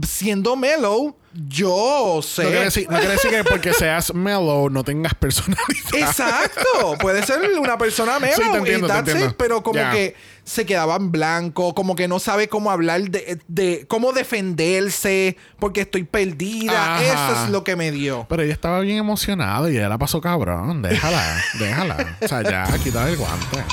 [0.06, 1.14] siendo mellow,
[1.48, 2.44] yo sé.
[2.44, 5.94] No quiere, decir, no quiere decir que porque seas mellow no tengas personalidad.
[5.94, 6.96] Exacto.
[7.00, 9.34] Puede ser una persona mellow Sí, te entiendo, y te it, entiendo.
[9.38, 13.86] pero como que se quedaba en blanco, como que no sabe cómo hablar de, de
[13.88, 16.96] cómo defenderse, porque estoy perdida.
[16.96, 17.04] Ajá.
[17.04, 18.26] Eso es lo que me dio.
[18.28, 20.82] Pero ella estaba bien emocionada y ella la pasó cabrón.
[20.82, 22.18] Déjala, déjala.
[22.20, 23.64] O sea, ya, quita el guante.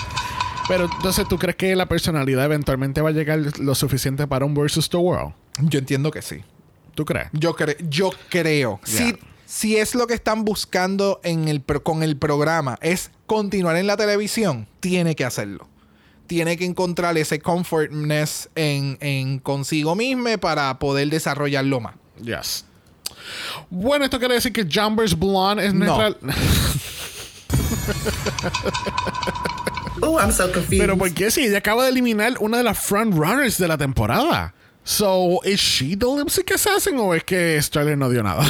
[0.67, 4.53] Pero entonces, ¿tú crees que la personalidad eventualmente va a llegar lo suficiente para un
[4.53, 5.33] versus the world?
[5.61, 6.43] Yo entiendo que sí.
[6.95, 7.29] ¿Tú crees?
[7.33, 8.79] Yo, cre- yo creo.
[8.83, 13.87] Si, si es lo que están buscando en el con el programa, es continuar en
[13.87, 15.67] la televisión, tiene que hacerlo.
[16.27, 21.95] Tiene que encontrar ese comfortness en, en consigo misma para poder desarrollarlo más.
[22.21, 22.65] Yes.
[23.69, 25.97] Bueno, esto quiere decir que Jumbers Blonde es No.
[25.97, 26.33] nuestra.
[30.01, 30.79] Oh, I'm so confused.
[30.79, 34.53] Pero ¿por qué si ella acaba de eliminar una de las frontrunners de la temporada?
[34.89, 38.43] So, ¿is she the lip sync assassin o es que Starler no dio nada?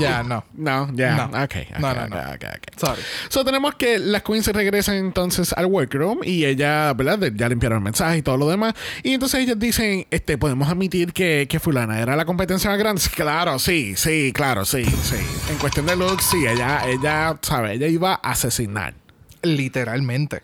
[0.00, 0.42] Ya, no.
[0.54, 1.14] no, ya.
[1.14, 1.44] No.
[1.44, 2.16] Ok, ok, No, no, ok, no.
[2.32, 2.80] ok.
[2.80, 3.02] Sorry.
[3.28, 7.30] So, tenemos que las queens regresan entonces al workroom y ella, ¿verdad?
[7.32, 8.74] Ya limpiaron el mensaje y todo lo demás.
[9.04, 13.02] Y entonces ellas dicen, este, podemos admitir que, que fulana era la competencia más grande.
[13.14, 15.16] Claro, sí, sí, claro, sí, sí.
[15.48, 18.94] En cuestión de looks, sí, ella, ella, sabe, ella iba a asesinar.
[19.42, 20.42] Literalmente.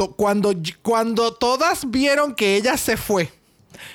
[0.00, 3.30] To- Cuando, cuando todas vieron que ella se fue,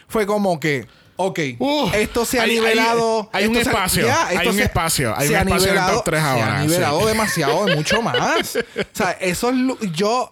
[0.08, 3.28] fue como que, ok, Uh, esto se ha hay- nivelado.
[3.34, 5.88] hay un se- espacio, hay un se- espacio, hay se un espacio en el top
[5.90, 7.06] nivelado- tres Se ahora, ha nivelado sí.
[7.08, 8.56] demasiado, de mucho más.
[8.56, 9.92] O sea, eso es.
[9.94, 10.32] Yo.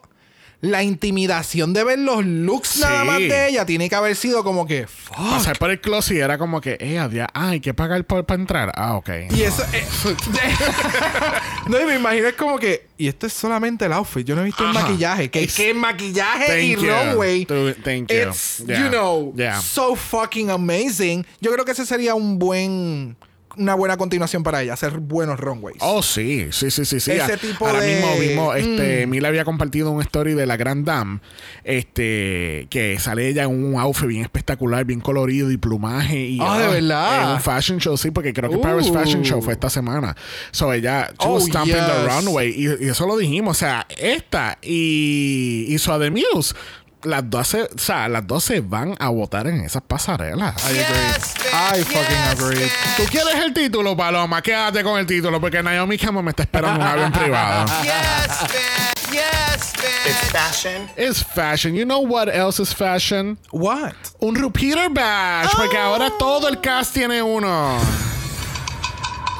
[0.63, 4.65] La intimidación de ver los looks nada más de ella tiene que haber sido como
[4.65, 4.88] que.
[4.88, 5.17] Fuck.
[5.17, 8.71] Pasar por el closet era como que, eh, adiós, ah, hay que pagar para entrar.
[8.76, 9.10] Ah, ok.
[9.36, 9.62] Y eso.
[9.73, 9.86] eh,
[11.67, 12.88] no, y me imagino es como que.
[12.97, 14.26] Y esto es solamente el outfit.
[14.26, 15.30] Yo no he visto el maquillaje.
[15.30, 16.82] Que, Es- que maquillaje Thank y you.
[16.89, 17.45] runway.
[17.45, 18.30] Tu- thank you.
[18.30, 18.80] It's, Yeah.
[18.84, 19.60] you know, Yeah.
[19.60, 21.26] so fucking amazing.
[21.41, 23.17] Yo creo que ese sería un buen.
[23.55, 25.77] Una buena continuación para ella, hacer buenos runways.
[25.81, 27.11] Oh, sí, sí, sí, sí, sí.
[27.11, 29.09] Ese Ah, tipo Ahora de- mismo vimos, este, Mm.
[29.09, 31.19] Mila había compartido un story de la Grand Dame,
[31.63, 36.57] este, que sale ella en un outfit bien espectacular, bien colorido y plumaje y Ah,
[36.59, 37.23] ¿de verdad?
[37.23, 38.61] en un fashion show, sí, porque creo que Uh.
[38.61, 40.15] Paris Fashion Show fue esta semana.
[40.51, 43.85] So ella, she Oh, was stomping the runway y, y eso lo dijimos, o sea,
[43.97, 46.55] esta y, y The Muse.
[47.03, 50.55] Las dos, se, o sea, las dos se van a votar en esas pasarelas.
[50.63, 50.83] I agree.
[50.83, 51.53] Yes, bitch.
[51.53, 52.59] I fucking yes, agree.
[52.59, 52.95] bitch.
[52.97, 54.41] ¿Tú quieres el título, Paloma?
[54.41, 57.65] Quédate con el título porque Naomi Campbell me está esperando en un avión privado.
[57.83, 59.13] Yes, bitch.
[59.13, 60.31] Yes, bitch.
[60.31, 60.89] fashion.
[60.97, 61.75] It's fashion.
[61.75, 63.37] You know what else is fashion?
[63.51, 63.93] What?
[64.19, 65.49] Un repeater badge.
[65.55, 67.77] Porque ahora todo el cast tiene uno.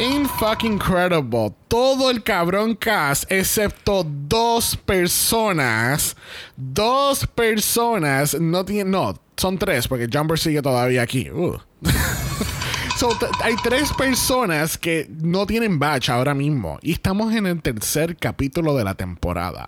[0.04, 1.56] In fucking incredible.
[1.70, 6.18] Todo el cabrón cast, excepto dos personas.
[6.58, 8.92] Dos personas no tienen.
[8.92, 11.30] No, son tres, porque Jumper sigue todavía aquí.
[11.32, 11.58] Uh.
[12.96, 13.10] So,
[13.42, 16.78] hay tres personas que no tienen badge ahora mismo.
[16.84, 19.68] Y estamos en el tercer capítulo de la temporada.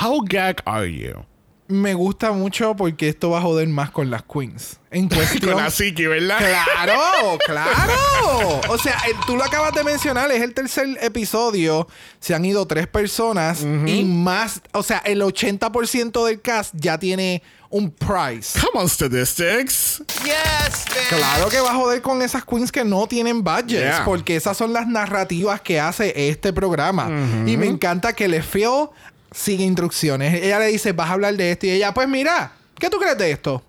[0.00, 1.24] How gag are you?
[1.70, 4.76] Me gusta mucho porque esto va a joder más con las queens.
[4.90, 5.52] En cuestión.
[5.54, 6.38] Con la psiqui, ¿verdad?
[6.38, 8.60] Claro, claro.
[8.68, 11.86] O sea, el- tú lo acabas de mencionar, es el tercer episodio.
[12.18, 17.42] Se han ido tres personas y más, o sea, el 80% del cast ya tiene
[17.68, 18.58] un prize.
[18.58, 20.02] Come on, statistics.
[20.24, 20.84] Yes.
[21.08, 24.04] Claro que va a joder con esas queens que no tienen budgets, Yeah.
[24.04, 27.08] porque esas son las narrativas que hace este programa.
[27.46, 28.88] Y me encanta que le Phil
[29.32, 30.42] sigue instrucciones.
[30.42, 31.66] Ella le dice, vas a hablar de esto.
[31.66, 33.62] Y ella, pues mira, ¿qué tú crees de esto?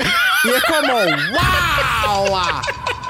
[0.43, 0.93] y es como,
[2.23, 2.61] wow.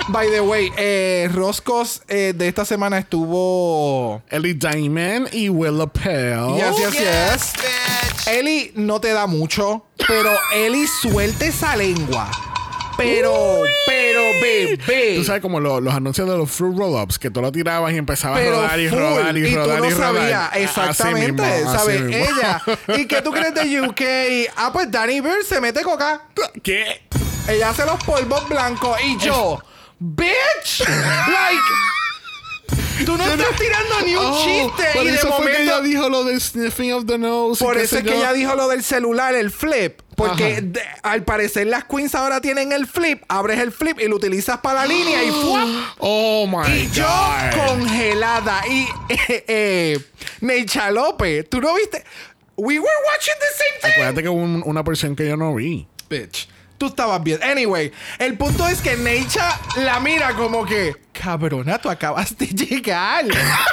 [0.07, 4.21] By the way, eh, Roscos eh, de esta semana estuvo...
[4.29, 6.55] Ellie Diamond y Willa Pell.
[6.55, 7.53] Yes, yes, yes.
[7.53, 8.27] bitch.
[8.27, 12.29] Eli no te da mucho, pero Eli suelta esa lengua.
[12.97, 15.15] Pero, pero, bebé.
[15.15, 17.97] Tú sabes como lo- los anuncios de los Fruit Roll-Ups, que tú lo tirabas y
[17.97, 20.49] empezabas a rodar y full, rodar y, y rodar tú no y rodar.
[20.51, 22.01] Así exactamente, mismo, ¿sabes?
[22.01, 22.61] Ella.
[22.97, 24.51] ¿Y qué tú crees de UK?
[24.55, 26.21] Ah, pues Danny Bird se mete coca.
[26.63, 27.01] ¿Qué?
[27.47, 29.61] Ella hace los polvos blancos y yo,
[29.99, 31.59] bitch, like,
[33.05, 35.61] tú no estás tirando ni un Oh, chiste por y de eso fue que momento
[35.61, 37.63] ella dijo lo del sniffing of the nose.
[37.63, 38.15] y Por eso es que yo.
[38.15, 40.01] ella dijo lo del celular, el flip.
[40.15, 43.23] Porque de- al parecer las queens ahora tienen el flip.
[43.27, 45.67] Abres el flip y lo utilizas para la línea y ¡fuap!
[45.99, 47.67] Oh my Y yo God.
[47.67, 48.61] congelada.
[48.67, 49.99] Y eh, eh,
[50.41, 52.03] Necha López, ¿tú no viste?
[52.57, 53.91] We were watching the same thing.
[53.93, 55.87] Acuérdate que hubo un- una porción que yo no vi.
[56.09, 56.47] Bitch.
[56.81, 57.43] Tú estabas bien.
[57.43, 63.23] Anyway, el punto es que Necha la mira como que, cabrona, tú acabas de llegar.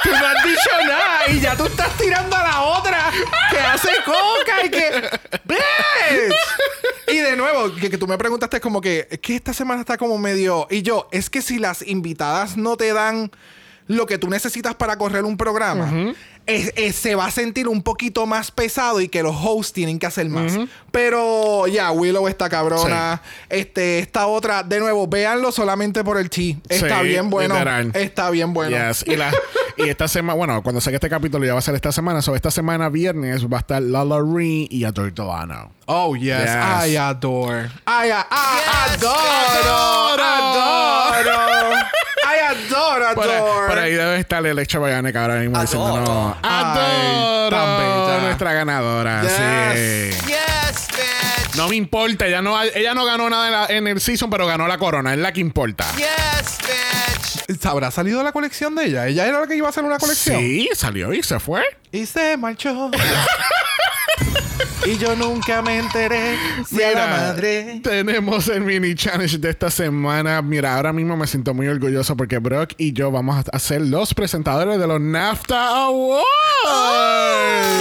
[0.03, 3.11] Tú no has dicho nada y ya tú estás tirando a la otra
[3.49, 5.09] que hace coca y que.
[5.43, 6.35] ¡Bitch!
[7.07, 9.97] Y de nuevo, que, que tú me preguntaste como que, es que esta semana está
[9.97, 10.67] como medio.
[10.69, 13.31] Y yo, es que si las invitadas no te dan
[13.89, 16.13] lo que tú necesitas para correr un programa,
[16.45, 19.99] es- es- se va a sentir un poquito más pesado y que los hosts tienen
[19.99, 20.57] que hacer más.
[20.91, 23.21] Pero ya, Willow está cabrona.
[23.49, 26.57] Este, esta otra, de nuevo, véanlo solamente por el chi.
[26.69, 27.53] Está Sí, bien bueno.
[27.55, 27.91] literal.
[27.93, 28.77] Está bien bueno.
[28.77, 29.03] Yes.
[29.07, 29.31] Y, la,
[29.77, 32.21] y esta semana, bueno, cuando saque este capítulo ya va a ser esta semana.
[32.21, 35.71] So, esta semana, viernes, va a estar Lala Ree y Adore Delano.
[35.87, 36.41] Oh, yes.
[36.43, 36.87] Yes.
[36.91, 37.65] I adore.
[37.87, 40.23] I, a- I Yes, adoro.
[40.23, 40.23] Adoro.
[41.11, 41.58] I
[42.49, 43.67] adoro, Por, adore.
[43.67, 44.79] por ahí debe estar el hecho
[45.11, 46.37] que ahora mismo diciendo no.
[46.41, 47.77] Ay, Adoro.
[47.77, 48.19] bella.
[48.21, 49.21] Nuestra ganadora.
[49.21, 49.31] Yes.
[49.31, 50.27] Sí.
[50.27, 51.55] Yes, bitch.
[51.55, 54.45] No me importa, ella no, ella no ganó nada en, la- en el season, pero
[54.47, 55.85] ganó la corona, es la que importa.
[55.97, 56.57] Yes,
[57.47, 57.65] bitch.
[57.65, 59.07] ¿Habrá salido la colección de ella?
[59.07, 60.37] ¿Ella era la que iba a hacer una colección?
[60.39, 61.63] Sí, salió y se fue.
[61.91, 62.91] Y se marchó.
[64.85, 66.37] y yo nunca me enteré
[66.67, 67.81] si a la madre.
[67.83, 70.41] tenemos el mini challenge de esta semana.
[70.41, 74.13] Mira, ahora mismo me siento muy orgulloso porque Brock y yo vamos a ser los
[74.13, 76.25] presentadores de los NAFTA Awards.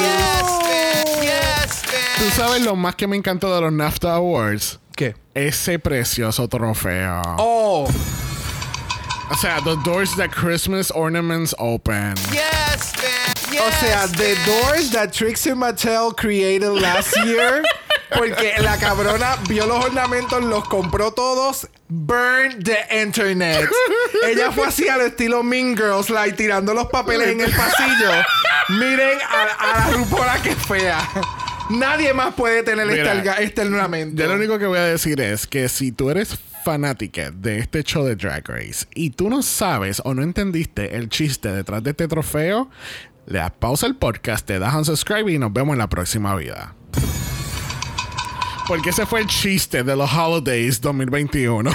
[0.00, 1.22] Yes, bitch.
[1.22, 1.82] Yes,
[2.18, 4.80] ¿Tú sabes lo más que me encantó de los NAFTA Awards?
[4.96, 5.14] ¿Qué?
[5.34, 7.22] Ese precioso trofeo.
[7.38, 7.88] Oh,
[9.30, 12.14] O sea, the doors that Christmas ornaments open.
[12.32, 12.32] Yes.
[12.32, 12.57] Yes,
[13.60, 17.62] o sea, the doors that Trixie Mattel created last year.
[18.16, 21.68] Porque la cabrona vio los ornamentos, los compró todos.
[21.88, 23.68] Burn the internet.
[24.26, 28.10] Ella fue así al estilo Mean Girls, like tirando los papeles en el pasillo.
[28.70, 31.06] Miren a, a la rupola que fea.
[31.70, 34.22] Nadie más puede tener Mira, este, este ornamento.
[34.22, 37.82] Yo lo único que voy a decir es que si tú eres fanática de este
[37.82, 41.90] show de Drag Race y tú no sabes o no entendiste el chiste detrás de
[41.90, 42.70] este trofeo,
[43.28, 46.34] le das pausa al podcast, te das un subscribe y nos vemos en la próxima
[46.34, 46.74] vida.
[48.66, 51.70] Porque ese fue el chiste de los Holidays 2021.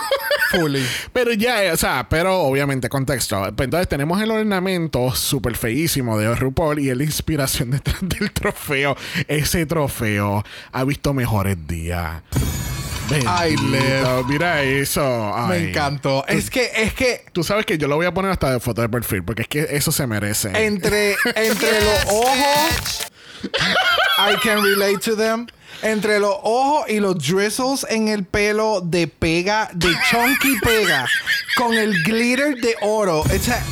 [0.50, 0.82] Fully.
[1.12, 3.38] Pero ya, o sea, pero obviamente contexto.
[3.54, 8.32] Pues Entonces tenemos el ornamento súper feísimo de RuPaul y es la inspiración detrás del
[8.32, 8.96] trofeo.
[9.26, 10.42] Ese trofeo
[10.72, 12.22] ha visto mejores días.
[13.26, 14.24] Ay, Liv.
[14.26, 15.34] Mira eso.
[15.48, 16.24] Me encantó.
[16.26, 18.82] Es que, es que Tú sabes que yo lo voy a poner hasta de foto
[18.82, 20.50] de perfil porque es que eso se merece.
[20.66, 23.06] entre, entre los ojos,
[24.18, 25.46] I can relate to them.
[25.82, 31.06] Entre los ojos y los drizzles en el pelo de pega, de chunky pega,
[31.56, 33.22] con el glitter de oro.
[33.32, 33.62] It's a-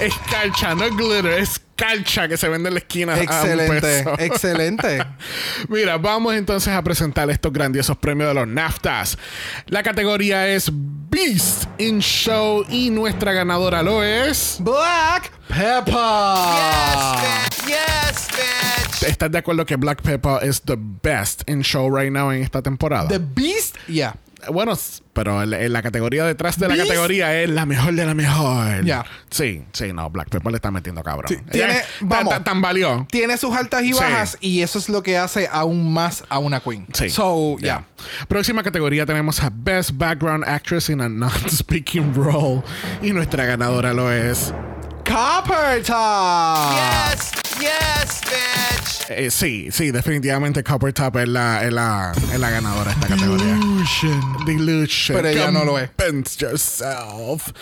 [0.00, 3.14] Escarcha, no glitter, es escarcha que se vende en la esquina.
[3.14, 4.14] a un Excelente, peso.
[4.18, 5.04] excelente.
[5.68, 9.18] Mira, vamos entonces a presentar estos grandiosos premios de los NAFTAs.
[9.66, 14.58] La categoría es Beast in Show y nuestra ganadora lo es.
[14.60, 15.96] Black Pepper.
[17.66, 19.02] Yes, bitch.
[19.08, 22.62] ¿Estás de acuerdo que Black Pepper es the best in show right now en esta
[22.62, 23.08] temporada?
[23.08, 24.14] The Beast, yeah.
[24.50, 24.72] Bueno,
[25.12, 28.84] pero en, la categoría detrás de la categoría es la mejor de la mejor.
[28.84, 29.04] Ya.
[29.30, 31.28] Sí, sí, no, Black Pepper le está metiendo cabrón.
[31.28, 32.34] Sí, tiene- tan- vamos.
[32.34, 33.06] tan- tan valió.
[33.10, 33.98] Tiene sus altas y Sí.
[34.00, 36.86] bajas y eso es lo que hace aún más a una queen.
[36.92, 37.10] Sí.
[37.10, 37.64] So, Ya.
[37.64, 37.84] yeah.
[38.28, 42.62] Próxima categoría tenemos a Best Background Actress in a Non-Speaking Role.
[43.02, 44.52] Y nuestra ganadora lo es.
[45.04, 46.74] Copper Top.
[46.74, 48.71] Yes, yes, bitch.
[49.08, 53.08] Eh, sí, sí, definitivamente Copper Top es la, es la, es la ganadora de esta
[53.08, 53.58] categoría.
[54.46, 55.16] Delusion.
[55.16, 55.90] Pero ella no lo es.
[56.38, 57.52] Yourself.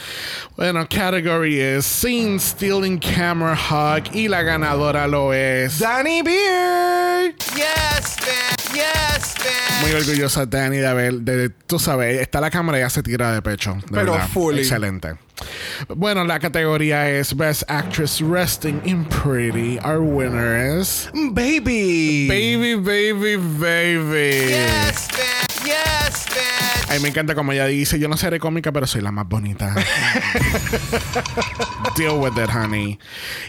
[0.57, 4.15] Bueno, category es Scene Stealing Camera Hug.
[4.15, 5.79] Y la ganadora lo es.
[5.79, 7.35] Danny Beard.
[7.55, 8.60] Yes, bitch.
[8.75, 9.83] Yes, bitch.
[9.83, 13.33] Muy orgullosa Danny de haber, de, tú sabes, está la cámara y ya se tira
[13.33, 13.75] de pecho.
[13.75, 14.29] de Pero verdad.
[14.29, 14.61] fully.
[14.61, 15.15] Excelente.
[15.89, 19.79] Bueno, la categoría es Best Actress Resting in Pretty.
[19.83, 22.29] Our winner is Baby.
[22.29, 24.49] Baby, Baby, Baby.
[24.51, 25.50] Yes, bitch.
[25.65, 26.91] Yes, bitch.
[26.91, 29.75] Ay, me encanta como ella dice, yo no seré cómica, pero soy la más bonita.
[31.97, 32.99] Deal with it, honey.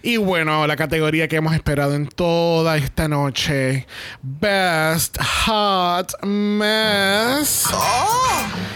[0.03, 3.87] Y bueno, la categoría que hemos esperado en toda esta noche.
[4.21, 7.65] Best Hot Mess.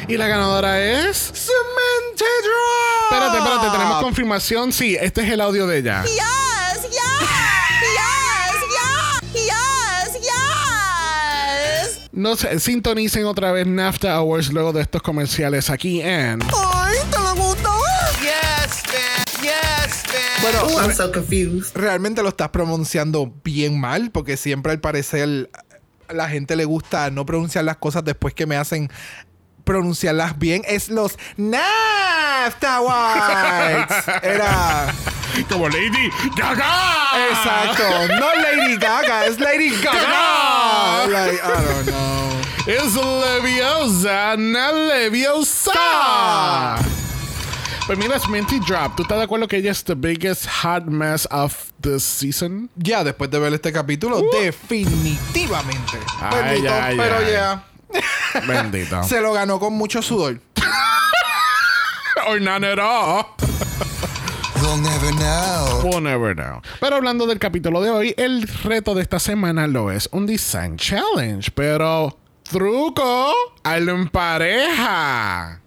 [0.07, 1.17] Y la ganadora es...
[1.17, 3.11] Cemented Rock.
[3.11, 4.71] Espérate, espérate, tenemos confirmación.
[4.71, 6.03] Sí, este es el audio de ella.
[6.03, 6.21] Yes,
[12.15, 12.21] yes.
[12.21, 16.39] No sé, sintonicen otra vez NAFTA Awards luego de estos comerciales aquí en...
[16.43, 17.71] Ay, ¿te le gustó?
[18.21, 19.41] Yes, bitch.
[19.43, 20.41] Yes, bitch.
[20.41, 21.75] Bueno, Oh, I'm re- so confused.
[21.75, 25.49] realmente lo estás pronunciando bien mal porque siempre al parecer
[26.07, 28.89] a la gente le gusta no pronunciar las cosas después que me hacen
[29.65, 30.61] pronunciarlas bien.
[30.65, 33.93] Es los NAFTA Awards.
[34.23, 34.93] Era...
[35.49, 37.27] Como Lady Gaga.
[37.29, 37.83] Exacto.
[38.19, 41.07] No Lady Gaga, es Lady Gaga.
[41.09, 42.29] Like, I don't know.
[42.65, 46.77] Es Leviosa, no Leviosa.
[47.85, 48.95] Pues mira, es Minty Drop.
[48.95, 52.69] ¿Tú estás de acuerdo que ella es the biggest hot mess of the season?
[52.75, 55.99] Ya después de ver este capítulo, definitivamente.
[56.21, 56.63] Ay,
[56.97, 57.63] pero ya.
[58.47, 59.03] Bendito.
[59.03, 60.39] Se lo ganó con mucho sudor.
[62.27, 63.25] Or none at all.
[64.61, 65.81] We'll never know.
[65.83, 66.61] We'll never know.
[66.79, 70.77] Pero hablando del capítulo de hoy, el reto de esta semana lo es un design
[70.77, 71.51] challenge.
[71.51, 72.17] Pero,
[72.49, 73.31] truco,
[73.63, 75.61] al en pareja.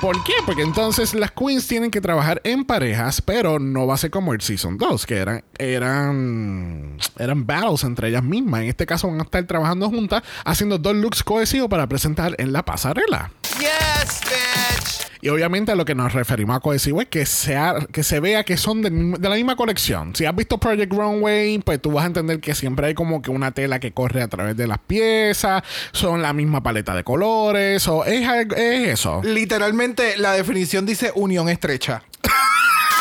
[0.00, 0.34] ¿Por qué?
[0.44, 4.34] Porque entonces las queens tienen que trabajar en parejas, pero no va a ser como
[4.34, 8.62] el Season 2, que eran, eran, eran battles entre ellas mismas.
[8.62, 12.52] En este caso van a estar trabajando juntas, haciendo dos looks cohesivos para presentar en
[12.52, 13.32] la pasarela.
[13.58, 15.05] Yes, bitch.
[15.20, 18.44] Y obviamente a lo que nos referimos a cohesivo es que, sea, que se vea
[18.44, 20.14] que son de la misma colección.
[20.14, 23.30] Si has visto Project Runway, pues tú vas a entender que siempre hay como que
[23.30, 27.86] una tela que corre a través de las piezas, son la misma paleta de colores,
[27.88, 29.20] o es, es eso.
[29.24, 32.02] Literalmente la definición dice unión estrecha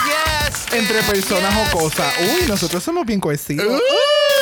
[0.06, 2.14] Yes, entre personas yes, o cosas.
[2.20, 3.66] Uy, nosotros somos bien cohesivos.
[3.66, 4.35] Yes,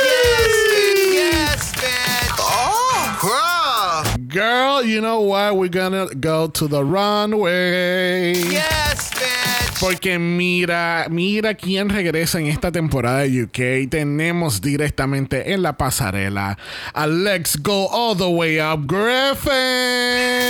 [4.34, 5.58] Girl, you know what?
[5.58, 8.34] We're gonna go to the runway.
[8.34, 9.53] Yes, bitch.
[9.80, 13.90] Porque mira, mira quién regresa en esta temporada de UK.
[13.90, 16.58] Tenemos directamente en la pasarela
[16.94, 19.52] a Let's Go All the Way Up Griffin.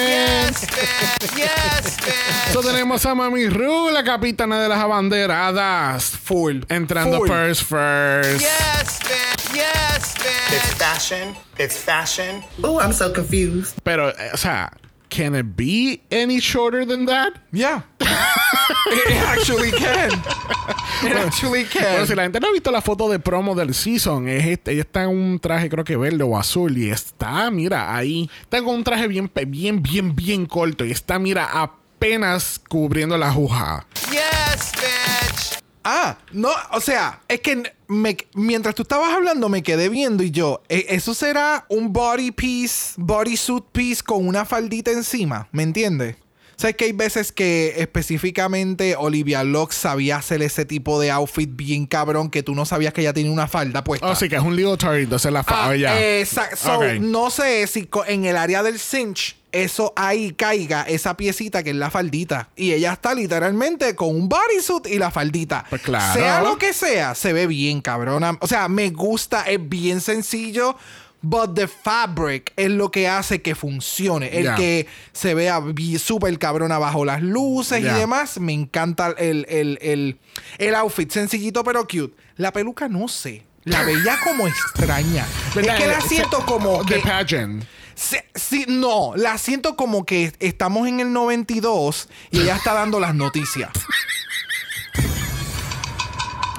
[0.07, 1.35] Yes, bitch.
[1.37, 2.53] Yes, bitch.
[2.53, 6.03] So tenemos a Mami Ru, la capitana de las abanderadas.
[6.11, 6.65] Full.
[6.69, 7.27] Entrando Full.
[7.27, 8.41] first first.
[8.41, 9.55] Yes, bitch.
[9.55, 10.53] Yes, bitch.
[10.53, 11.35] It's fashion.
[11.57, 12.43] It's fashion.
[12.63, 13.75] Oh, I'm so confused.
[13.83, 14.69] Pero, eh, o sea,
[15.09, 17.33] can it be any shorter than that?
[17.51, 17.81] Yeah.
[19.09, 20.11] it actually can.
[21.05, 22.07] It actually Bueno, can.
[22.07, 24.81] si la gente no ha visto la foto de promo del season, es este- ella
[24.81, 28.29] está en un traje creo que verde o azul y está, mira, ahí.
[28.41, 33.31] Está con un traje bien, bien, bien, bien corto y está, mira, apenas cubriendo la
[33.31, 33.85] juja.
[34.11, 35.59] Yes, bitch.
[35.85, 40.31] Ah, no, o sea, es que me- mientras tú estabas hablando me quedé viendo y
[40.31, 45.49] yo, ¿e- ¿eso será un body piece, bodysuit piece con una faldita encima?
[45.51, 46.15] ¿Me entiendes?
[46.63, 51.85] ¿Sabes que hay veces que específicamente Olivia Locke sabía hacer ese tipo de outfit bien
[51.85, 54.07] cabrón que tú no sabías que ella tenía una falda puesta?
[54.07, 55.75] Oh, sí, que es un leotard, entonces la fa Ah.
[55.75, 56.55] Exacto.
[56.55, 56.81] So.
[57.01, 61.75] No sé si en el área del cinch eso ahí caiga esa piecita que es
[61.75, 62.47] la faldita.
[62.55, 65.65] Y ella está literalmente con un bodysuit y la faldita.
[65.69, 66.13] Pues claro.
[66.17, 68.37] Sea lo que sea, se ve bien, cabrona.
[68.39, 70.77] O sea, me gusta, es bien sencillo.
[71.25, 74.27] But the fabric es lo que hace que funcione.
[74.37, 75.61] El que se vea
[75.97, 78.39] súper cabrona bajo las luces y demás.
[78.41, 80.19] Me encanta el, el, el,
[80.57, 81.09] el outfit.
[81.09, 82.13] Sencillito pero cute.
[82.35, 83.45] La peluca no sé.
[83.63, 85.25] La veía como extraña.
[85.55, 85.75] ¿Verdad?
[85.77, 86.99] Es que la siento como The que...
[86.99, 87.63] pageant.
[87.95, 92.99] Sí, sí, no, la siento como que estamos en el 92 y ella está dando
[92.99, 93.69] las noticias.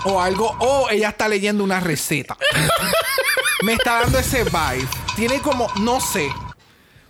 [0.05, 2.39] O algo, o ella está leyendo una receta.
[3.65, 4.87] Me está dando ese vibe.
[5.17, 6.29] Tiene como, no sé.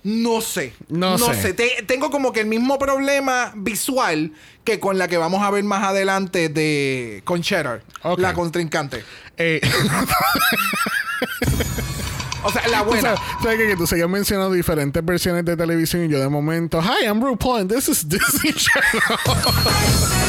[0.03, 0.73] No sé.
[0.89, 1.53] No sé.
[1.53, 4.31] Te- tengo como que el mismo problema visual
[4.63, 8.19] que con la que vamos a ver más adelante de con Cheddar, Ok.
[8.19, 9.03] la contrincante.
[9.37, 9.59] Eh,
[12.43, 13.01] O sea, la tú buena.
[13.15, 16.79] sabes, sabes que, que tú seguías mencionando diferentes versiones de televisión y yo de momento,
[16.79, 19.01] hi, I'm RuPaul and this is Disney Channel.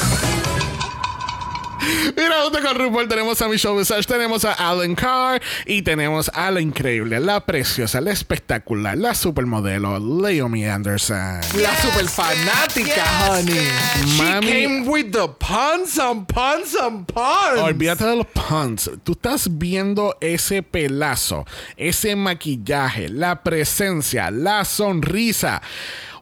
[2.17, 6.51] Mira, junto con RuPaul tenemos a Michelle Visage, tenemos a Alan Carr y tenemos a
[6.51, 11.41] la increíble, la preciosa, la espectacular, la supermodelo Leomi Anderson.
[11.61, 13.69] La super fanática, honey.
[14.07, 14.47] She Mami.
[14.47, 17.61] came with the puns and puns and puns.
[17.61, 18.91] Olvídate de los puns.
[19.05, 21.45] Tú estás viendo ese pelazo,
[21.77, 25.63] ese maquillaje, la presencia, la sonrisa.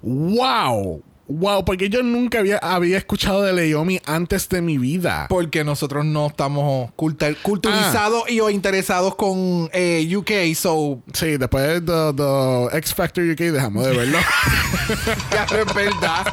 [0.03, 1.03] ¡Wow!
[1.27, 1.65] ¡Wow!
[1.65, 5.27] Porque yo nunca había, había escuchado de Leomi antes de mi vida.
[5.29, 11.85] Porque nosotros no estamos culta- culturizados y o interesados con eh, UK, so Sí, después
[11.85, 14.19] de The X Factor UK dejamos de verlo.
[15.33, 16.27] ya es verdad.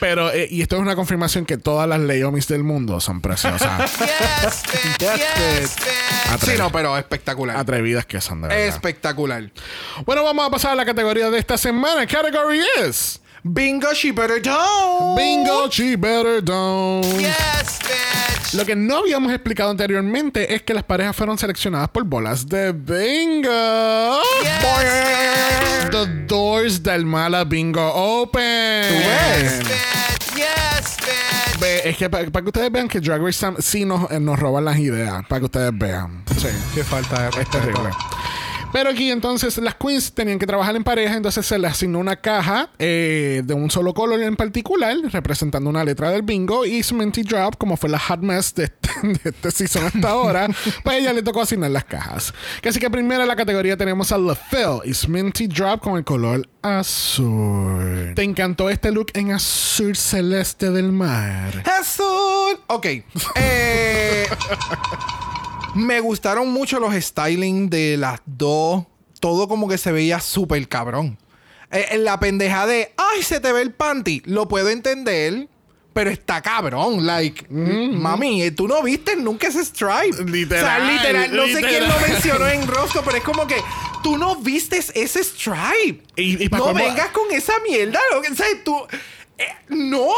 [0.00, 3.92] Pero, eh, y esto es una confirmación que todas las Leomis del mundo son preciosas.
[4.42, 4.98] Yes, bitch.
[4.98, 6.40] Yes, bitch.
[6.50, 7.56] sí, no, pero espectacular.
[7.56, 8.66] Atrevidas que son, de verdad.
[8.66, 9.50] espectacular.
[10.04, 12.04] Bueno, vamos a pasar a la categoría de esta semana.
[12.06, 13.20] Category is...
[13.44, 15.16] Bingo, she better don't.
[15.16, 17.02] Bingo, she better don't.
[17.18, 18.54] Yes, bitch.
[18.54, 22.70] Lo que no habíamos explicado anteriormente es que las parejas fueron seleccionadas por bolas de
[22.72, 24.20] bingo.
[25.90, 28.42] The doors del mala bingo open.
[28.42, 29.58] ves?
[29.58, 30.36] Bitch.
[30.36, 31.60] Yes, bitch.
[31.60, 34.38] Ve, es que para que ustedes vean que Drag Race Sam- sí nos, eh, nos
[34.38, 35.24] roban las ideas.
[35.28, 36.24] Para que ustedes vean.
[36.38, 36.48] Sí.
[36.74, 37.90] Qué falta de Es terrible.
[38.72, 42.16] Pero aquí entonces las queens tenían que trabajar en pareja, entonces se les asignó una
[42.16, 47.22] caja eh, de un solo color en particular, representando una letra del bingo, y Sminty
[47.22, 50.48] Drop, como fue la hot mess de este, de este season hasta ahora,
[50.82, 52.32] pues ella le tocó asignar las cajas.
[52.66, 56.48] Así que primero en la categoría tenemos a LaFell y Sminty Drop con el color
[56.62, 58.12] azul.
[58.14, 61.62] ¿Te encantó este look en azul celeste del mar?
[61.78, 62.58] Azul.
[62.68, 62.86] Ok.
[63.34, 64.26] Eh,
[65.74, 68.84] me gustaron mucho los styling de las dos.
[69.20, 71.16] Todo como que se veía súper cabrón.
[71.70, 74.22] Eh, en la pendeja de, ay, se te ve el panty.
[74.26, 75.48] Lo puedo entender.
[75.94, 80.24] Pero está cabrón, like, mami, eh, tú no viste nunca ese stripe.
[80.24, 83.56] Literal, O sea, literal, no sé quién lo mencionó en rostro, pero es como que
[84.02, 86.02] tú no vistes ese stripe.
[86.16, 88.00] Y- y pa' no vengas con esa mierda.
[88.16, 88.74] O sea, tú.
[89.42, 90.08] Eh, no.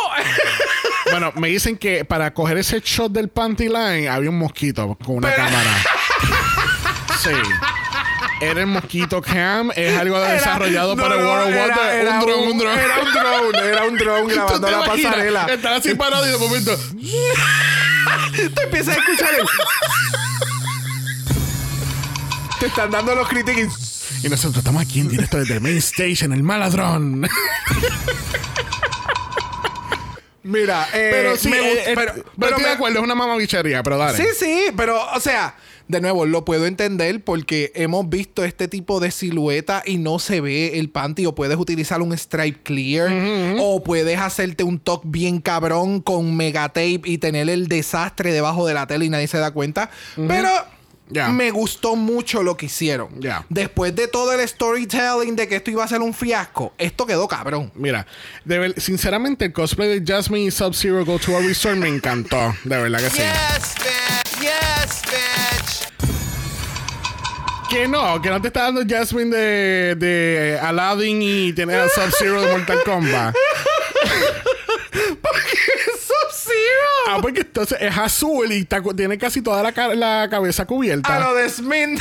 [1.10, 5.16] Bueno, me dicen que para coger ese shot del panty line había un mosquito con
[5.16, 5.70] una Pero- cámara.
[7.22, 7.30] Sí.
[8.40, 12.00] Era el mosquito cam, es algo desarrollado no, para no, World era- II.
[12.00, 12.82] era Un drone, un drone.
[12.82, 15.12] Era un drone, era un drone ¿Tú grabando la imaginas?
[15.12, 15.44] pasarela.
[15.46, 16.76] Estaba así parado y de momento.
[18.54, 19.46] Te empiezas a escuchar el.
[22.58, 23.72] Te están dando los críticos.
[24.22, 27.28] Y nosotros estamos aquí en directo desde el main stage en el maladrón.
[30.44, 33.04] Mira, eh, pero sí, me eh, eh, pero, pero, pero estoy me- de acuerdo, es
[33.04, 34.16] una mamabichería, pero dale.
[34.16, 35.56] Sí, sí, pero, o sea,
[35.88, 40.40] de nuevo, lo puedo entender porque hemos visto este tipo de silueta y no se
[40.40, 41.26] ve el panty.
[41.26, 43.10] O puedes utilizar un stripe clear,
[43.58, 48.66] o puedes hacerte un talk bien cabrón con mega tape y tener el desastre debajo
[48.66, 49.90] de la tela y nadie se da cuenta.
[50.28, 50.48] Pero.
[51.10, 53.20] Me gustó mucho lo que hicieron.
[53.20, 53.44] Ya.
[53.50, 57.28] Después de todo el storytelling de que esto iba a ser un fiasco, esto quedó
[57.28, 57.70] cabrón.
[57.74, 58.06] Mira,
[58.44, 62.54] de ver- sinceramente el cosplay de Jasmine y Sub-Zero Go to a Resort me encantó.
[62.64, 63.18] De verdad que sí.
[63.18, 64.40] Yes, bitch.
[64.40, 66.08] Yes, bitch.
[67.68, 72.40] Que no, que no te está dando Jasmine de, de Aladdin y tiene a Sub-Zero
[72.42, 73.34] de Mortal Kombat.
[77.06, 81.14] Ah, porque entonces es azul y está tiene casi toda la, ca- la cabeza cubierta.
[81.16, 82.00] A lo de Smith.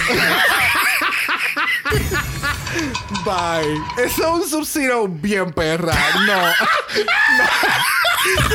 [3.26, 3.82] Bye.
[4.04, 5.94] Eso es un Sub-Zero bien perra.
[6.26, 6.36] No.
[6.42, 6.54] no.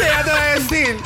[0.01, 0.97] Ya te voy a decir.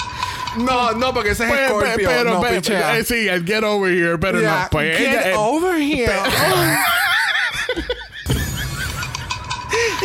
[0.56, 2.08] No, no, porque ese es Pues, Scorpio.
[2.10, 2.60] pero, no, pero,
[2.92, 6.12] eh, sí, el get over here, pero Yeah, no, pues Get ella, over here.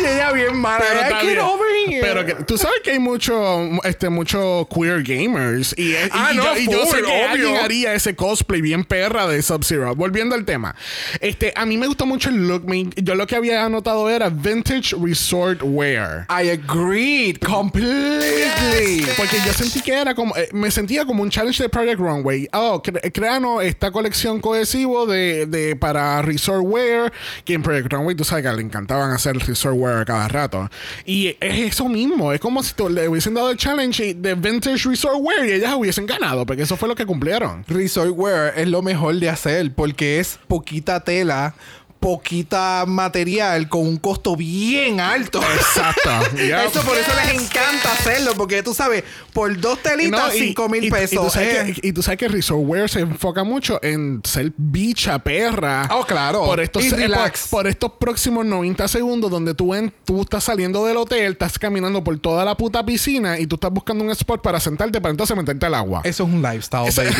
[0.00, 0.78] Y ella bien mala.
[0.86, 1.38] Pero Ella, está "Get bien.
[1.40, 2.00] over here".
[2.00, 5.74] Pero que, tú sabes que hay mucho, este, mucho queer gamers.
[5.76, 9.26] Y, y Ah, no, yo, y yo sé que alguien haría ese cosplay bien perra
[9.26, 9.94] de Sub-Zero.
[9.94, 10.74] Volviendo al tema.
[11.20, 12.64] Este, a mí me gustó mucho el look.
[12.66, 16.26] Me- yo lo que había anotado era vintage resort wear.
[16.30, 19.04] I agreed completely.
[19.16, 20.36] Porque yo sentí que era como.
[20.36, 22.48] eh, me sentía como un challenge de Project Runway.
[22.52, 27.12] Oh, cre- créanos esta colección cohesivo de, de para Resort Wear.
[27.44, 30.70] Que en Project Runway tú sabes que le encantaban hacer Resort Wear cada rato.
[31.04, 32.32] Y es eso mismo.
[32.32, 36.06] Es como si le hubiesen dado el challenge de Vintage Resort Wear y ellas hubiesen
[36.06, 36.46] ganado.
[36.46, 37.64] Porque eso fue lo que cumplieron.
[37.68, 41.54] Resort wear es lo mejor de hacer porque es poquita tela,
[42.00, 45.40] poquita material con un costo bien alto.
[45.42, 46.10] Exacto.
[46.38, 50.68] Eso por eso les encanta hacerlo, porque tú sabes, por dos telitas, No, y- cinco
[50.68, 51.12] mil y- pesos.
[51.12, 51.74] Y tú, sabes eh.
[51.80, 55.88] que, y tú sabes que Resort Wear se enfoca mucho en ser bicha, perra.
[55.92, 56.44] Oh, claro.
[56.44, 57.48] Por estos, Y eh, por, relax.
[57.48, 62.02] por estos próximos 90 segundos donde tú, en, tú estás saliendo del hotel, estás caminando
[62.04, 65.36] por toda la puta piscina y tú estás buscando un spot para sentarte para entonces
[65.36, 66.00] meterte al agua.
[66.04, 67.14] Eso es un lifestyle, baby.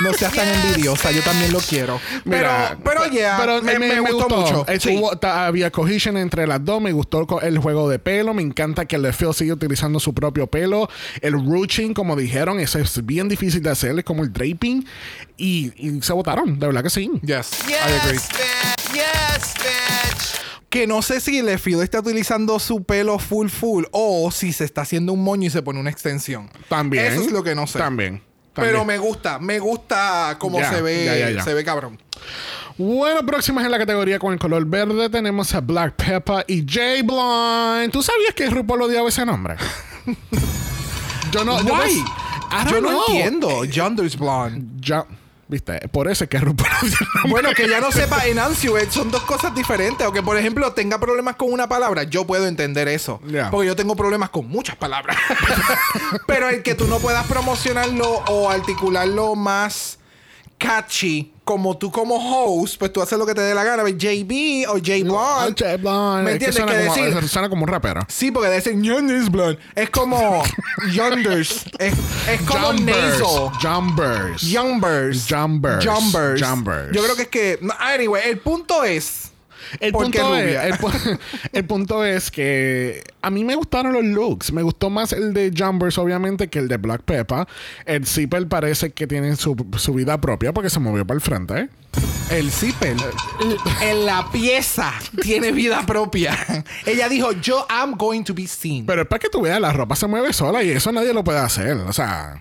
[0.00, 2.00] no seas tan envidiosa, yo también lo quiero.
[2.24, 4.64] Mira, pero, pero, yeah, pero me, me gustó, mucho.
[4.68, 5.00] Eh, Sí.
[5.20, 6.80] ta- había cohesion entre las dos.
[6.80, 8.34] Me gustó el juego de pelo.
[8.34, 10.88] Me encanta que LeFil sigue utilizando su propio pelo.
[11.20, 13.98] El ruching, como dijeron, eso es bien difícil de hacer.
[13.98, 14.86] Es como el draping.
[15.36, 17.10] Y, y se votaron, de verdad que sí.
[17.22, 18.12] Yes, I agree.
[18.18, 18.94] Yes, bitch.
[18.94, 20.40] Yes, bitch.
[20.70, 24.82] Que no sé si Lefield está utilizando su pelo full full o si se está
[24.82, 26.50] haciendo un moño y se pone una extensión.
[26.68, 27.04] También.
[27.06, 27.78] Eso es lo que no sé.
[27.78, 28.22] También.
[28.54, 28.86] Pero también.
[28.86, 31.42] me gusta, me gusta cómo Ya, se ve, ya, ya.
[31.44, 31.98] se ve cabrón.
[32.76, 37.02] Bueno, próximas en la categoría con el color verde tenemos a Black Pepper y Jay
[37.02, 37.92] Blind.
[37.92, 39.56] ¿Tú sabías que RuPaul odiaba ese nombre?
[41.30, 41.62] yo no.
[41.62, 42.02] Yo, Why?
[42.02, 43.04] no- I don't Yo no know.
[43.08, 43.64] entiendo.
[43.64, 44.66] Yonder's Blonde.
[44.80, 45.06] Ya,
[45.48, 47.30] viste, por eso es que RuPaul odia el nombre.
[47.30, 50.04] Bueno, que ya no sepa enunciate son dos cosas diferentes.
[50.06, 53.20] O que, por ejemplo, tenga problemas con una palabra, yo puedo entender eso.
[53.52, 55.16] Porque yo tengo problemas con muchas palabras.
[56.26, 59.98] Pero el que tú no puedas promocionarlo o articularlo más
[60.58, 63.82] catchy, como tú como host, pues tú haces lo que te dé la gana.
[63.84, 65.54] JB o J Blonde.
[65.58, 66.22] Jay Blind.
[66.24, 66.54] ¿Me Es que entiendes?
[66.54, 68.00] suena, Que como, decir- suena como un rapero.
[68.08, 69.58] Sí, porque dicen Yonder's Blonde.
[69.74, 70.42] Es como
[70.92, 71.66] Yonders.
[71.78, 71.94] Es,
[72.28, 73.18] es como Jumbers.
[73.20, 73.50] nasal.
[73.62, 74.42] Jumbers.
[74.54, 75.26] Jumbers.
[75.30, 75.84] Jumbers.
[75.86, 76.42] Jumbers.
[76.42, 76.92] Jumbers.
[76.96, 77.58] Yo creo que es que.
[77.60, 79.30] no, Anyway, el punto es.
[79.80, 81.18] El ¿Por qué punto, es, el, pu-
[81.52, 84.52] el punto es que a mí me gustaron los looks.
[84.52, 87.46] Me gustó más el de Jumbers, obviamente, que el de Black Pepper.
[87.86, 91.58] El Zipper parece que tiene su, su vida propia porque se movió para el frente.
[91.60, 91.68] ¿eh?
[92.30, 92.96] El zipper
[93.82, 94.92] en la pieza
[95.22, 96.36] tiene vida propia.
[96.86, 98.86] Ella dijo, yo am going to be seen.
[98.86, 101.22] Pero es para que tú veas, la ropa se mueve sola y eso nadie lo
[101.22, 101.76] puede hacer.
[101.76, 102.40] O sea,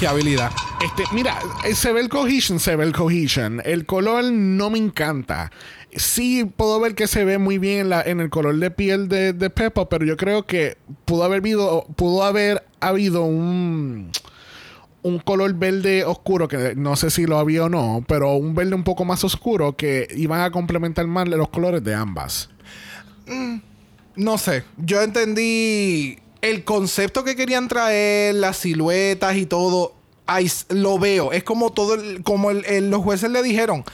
[0.00, 0.50] Qué habilidad.
[0.84, 3.60] este, mira, eh, se ve el cohesion, se ve el cohesion.
[3.64, 5.52] El color no me encanta.
[5.94, 9.08] Sí, puedo ver que se ve muy bien en, la- en el color de piel
[9.08, 14.10] de, de Peppa, pero yo creo que pudo haber habido, pudo haber habido un
[15.04, 18.76] un color verde oscuro, que no sé si lo había o no, pero un verde
[18.76, 22.48] un poco más oscuro que iban a complementar más los colores de ambas.
[24.14, 24.62] No sé.
[24.76, 29.94] Yo entendí el concepto que querían traer, las siluetas y todo.
[30.38, 31.32] s- lo veo.
[31.32, 33.84] Es como todo, el- como los jueces le dijeron.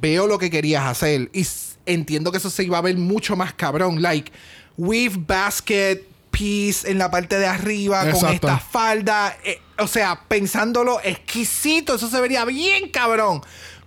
[0.00, 1.30] Veo lo que querías hacer.
[1.32, 1.46] Y
[1.86, 4.00] entiendo que eso se iba a ver mucho más cabrón.
[4.02, 4.32] Like,
[4.76, 9.36] weave basket piece en la parte de arriba con esta falda.
[9.44, 11.94] eh, o sea, pensándolo exquisito.
[11.94, 13.40] Eso se vería bien cabrón.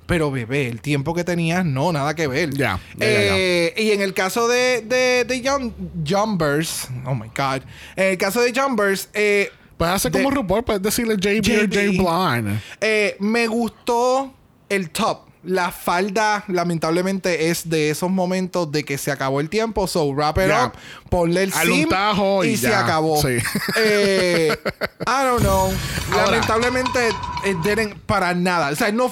[0.05, 2.53] Pero bebé, el tiempo que tenías, no, nada que ver.
[2.53, 5.74] Ya, Eh, y en el caso de, de, de Jum-
[6.08, 7.64] Jumbers, oh my God.
[7.97, 11.62] En el caso de Jumbers, eh, Puedes hacer De- como RuPaul, puedes decirle JB o
[11.62, 11.97] J JB.
[11.99, 12.62] Blind.
[12.82, 14.34] eh, me gustó
[14.70, 15.26] el top.
[15.43, 19.88] La falda, lamentablemente, es de esos momentos de que se acabó el tiempo.
[19.88, 20.73] So, wrap it up,
[21.09, 23.21] ponle el un sim tajo y se acabó.
[23.21, 23.38] Sí.
[23.75, 24.57] Eh,
[25.01, 25.71] I don't know.
[26.11, 26.25] Ahora.
[26.31, 27.09] lamentablemente,
[27.45, 28.69] eh, didn't para nada.
[28.69, 29.09] O sea, no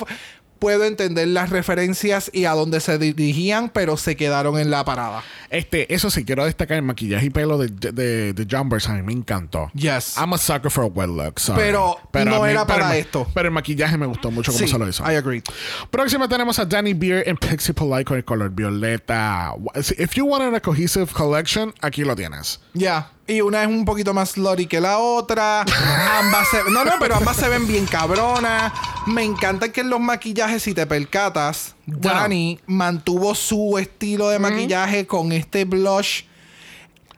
[0.66, 5.24] puedo entender las referencias y a dónde se dirigían, pero se quedaron en la parada.
[5.52, 8.58] Este, eso sí, quiero destacar el maquillaje y pelo de, de, de.
[8.58, 9.70] A mí me encantó.
[9.76, 10.16] Yes.
[10.18, 11.40] I'm a sucker for wet look.
[11.40, 11.62] sorry.
[11.62, 13.28] Pero no a mí- era pero para el- esto.
[13.32, 15.04] Pero el maquillaje me gustó mucho como Sí, se lo hizo.
[15.04, 15.44] I agree.
[15.92, 19.54] Próxima tenemos a Danny Beer en Pixie Polite con el color violeta.
[20.00, 22.60] If you wanted a cohesive collection, aquí lo tienes.
[22.74, 23.12] Ya.
[23.28, 25.62] Y una es un poquito más slutty que la otra.
[25.62, 26.64] ambas se...
[26.72, 28.72] No, no, pero ambas se ven bien cabronas.
[29.08, 32.20] Me encanta que en los maquillajes, si te percatas, Bueno.
[32.20, 36.24] Dani mantuvo su estilo de maquillaje con este blush.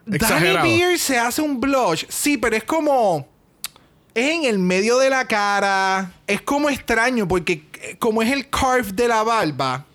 [0.09, 0.59] Exagerado.
[0.59, 2.05] Danny Beer se hace un blush.
[2.07, 3.27] Sí, pero es como...
[4.13, 6.13] Es en el medio de la cara.
[6.25, 9.85] Es como extraño porque eh, como es el carve de la barba,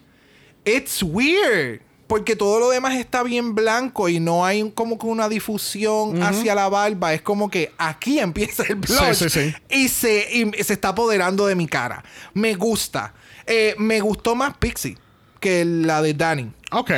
[0.64, 1.80] it's weird.
[2.12, 6.54] Porque todo lo demás está bien blanco y no hay como que una difusión hacia
[6.54, 7.14] la barba.
[7.14, 9.54] Es como que aquí empieza el blush Sí, sí, sí.
[9.70, 12.04] Y, se, y se está apoderando de mi cara.
[12.34, 13.14] Me gusta.
[13.46, 14.98] Eh, me gustó más Pixie
[15.40, 16.52] que la de Danny.
[16.70, 16.90] Ok.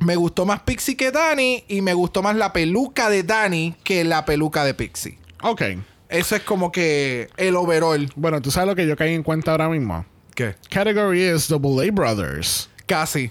[0.00, 4.04] Me gustó más Pixie que Danny y me gustó más la peluca de Danny que
[4.04, 5.18] la peluca de Pixie.
[5.42, 5.62] Ok.
[6.10, 8.12] Eso es como que el overall.
[8.14, 10.04] Bueno, tú sabes lo que yo caí en cuenta ahora mismo.
[10.34, 10.54] ¿Qué?
[10.68, 12.68] Category is Double A Brothers.
[12.84, 13.30] Casi.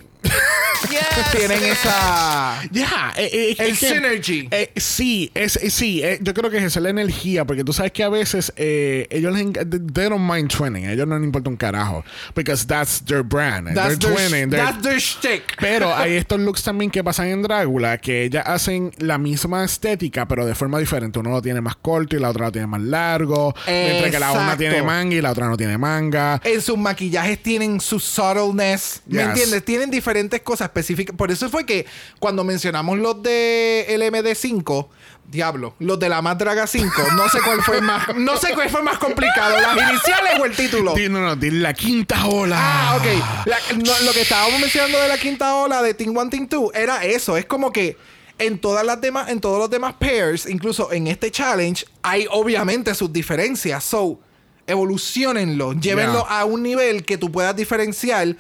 [0.90, 2.62] Yes, Tienen esa...
[2.72, 4.48] Ya, eh, eh, El es que- synergy.
[4.52, 7.74] eh, sí, es, eh, sí, eh, yo creo que esa es la energía, porque tú
[7.74, 9.54] sabes que a veces eh, ellos les
[9.94, 12.06] they don't mind twinning, a ellos no les importa un carajo,
[12.36, 15.44] because that's their brand, That's they're their, twinning, they're- that's their shtick.
[15.60, 20.28] pero hay estos looks también que pasan en Drácula que ellas hacen la misma estética,
[20.28, 21.20] pero de forma diferente.
[21.20, 23.54] Uno lo tiene más corto y la otra lo tiene más largo.
[23.68, 26.40] Mientras que la una tiene manga y la otra no tiene manga.
[26.44, 29.02] En sus maquillajes tienen su subtleness.
[29.08, 29.28] ¿Me Yes.
[29.30, 29.66] entiendes?
[29.66, 31.16] Tienen diferentes cosas específicas.
[31.16, 31.86] Por eso fue que
[32.20, 34.88] cuando mencionamos los de el MD5,
[35.30, 38.70] diablo, los de la más Draga 5, no sé cuál fue más, no sé cuál
[38.70, 40.94] fue más complicado, las iniciales o el título.
[41.10, 42.56] No, no, di la quinta ola.
[42.60, 43.46] Ah, ok.
[43.48, 46.72] La- no, lo que estábamos mencionando de la quinta ola de Team 1, Team 2
[46.76, 47.36] era eso.
[47.38, 47.98] Es como que
[48.40, 52.94] en todas las demás, en todos los demás pairs, incluso en este challenge, hay obviamente
[52.96, 53.84] sus diferencias.
[53.84, 54.20] So,
[54.68, 56.40] evolucionenlo, llévenlo Yeah.
[56.42, 58.36] a un nivel que tú puedas diferenciar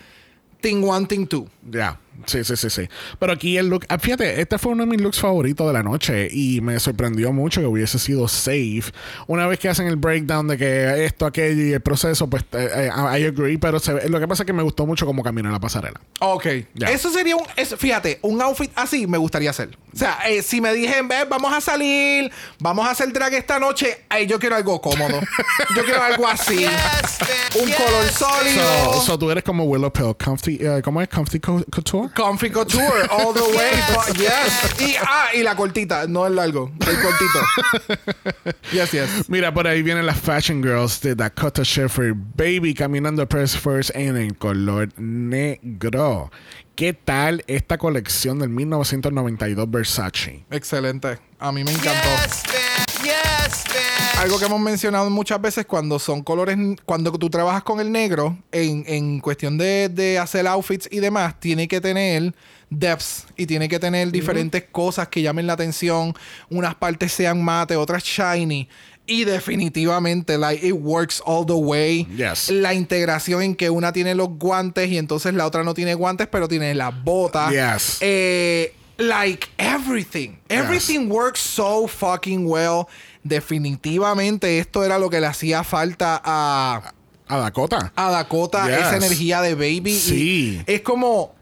[0.61, 1.43] Team 1, Team 2.
[1.69, 2.88] Ya, sí, sí, sí, sí.
[3.19, 5.82] Pero aquí el look, ah, fíjate, este fue uno de mis looks favoritos de la
[5.84, 8.84] noche y me sorprendió mucho que hubiese sido safe.
[9.28, 12.69] Una vez que hacen el breakdown de que esto, aquello y el proceso, pues eh,
[12.75, 15.49] eh, I agree, pero se lo que pasa es que me gustó mucho cómo caminó
[15.49, 15.99] en la pasarela.
[16.19, 16.45] Ok.
[16.75, 16.89] Ya.
[16.89, 17.43] Eso sería un.
[17.55, 19.78] eso- fíjate, un outfit así me gustaría hacer.
[19.93, 23.57] O sea, eh, si me dije, "Ve, vamos a salir, vamos a hacer drag esta
[23.57, 25.19] noche, ay, yo quiero algo cómodo.
[25.75, 26.65] yo quiero algo así.
[26.78, 27.17] Yes,
[27.61, 27.75] un Yes.
[27.78, 28.93] color sólido.
[28.93, 31.07] So, so tú eres como Willow Pill, comfy, eh, ¿cómo es?
[31.09, 32.09] Comfy co- couture.
[32.18, 33.72] Comfy Couture, all the way.
[33.93, 34.82] but yes.
[34.82, 38.47] Y, ah, y la cortita, no el largo, el cortito.
[38.74, 39.30] yes, yes.
[39.30, 44.18] Mira, por ahí vienen las Fashion Girls de Dakota Sheffer, Baby, caminando Press First en
[44.18, 46.32] el color negro.
[46.76, 50.43] ¿Qué tal esta colección del 1992 Versace?
[50.49, 51.20] Excelente.
[51.38, 52.09] A mí me encantó.
[52.24, 52.86] Yes.
[54.19, 58.37] Algo que hemos mencionado muchas veces cuando son colores, cuando tú trabajas con el negro,
[58.51, 62.33] en, en cuestión de, de hacer outfits y demás, tiene que tener
[62.69, 66.13] depths y tiene que tener diferentes cosas que llamen la atención.
[66.49, 68.67] Unas partes sean mate, otras shiny.
[69.05, 72.05] Y definitivamente, like, it works all the way.
[72.17, 72.49] Yes.
[72.49, 76.27] La integración en que una tiene los guantes y entonces la otra no tiene guantes,
[76.27, 77.51] pero tiene las botas.
[77.51, 77.97] Yes.
[78.01, 80.31] Eh, like everything.
[80.49, 82.87] Everything works so fucking well.
[83.24, 86.93] Definitivamente esto era lo que le hacía falta a,
[87.28, 87.91] A Dakota.
[87.95, 88.78] a Dakota, Yes.
[88.80, 89.91] esa energía de baby.
[89.93, 90.61] Y Sí.
[90.65, 91.36] es como,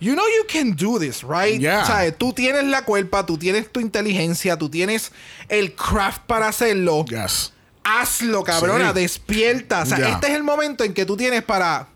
[0.00, 1.60] you know you can do this, right?
[1.60, 1.82] Yeah.
[1.82, 5.12] O sea, tú tienes la culpa, tú tienes tu inteligencia, tú tienes
[5.48, 7.04] el craft para hacerlo.
[7.06, 7.52] Yes.
[7.84, 9.00] Hazlo, cabrona, Sí.
[9.00, 9.82] despierta.
[9.82, 11.88] O sea, este es el momento en que tú tienes para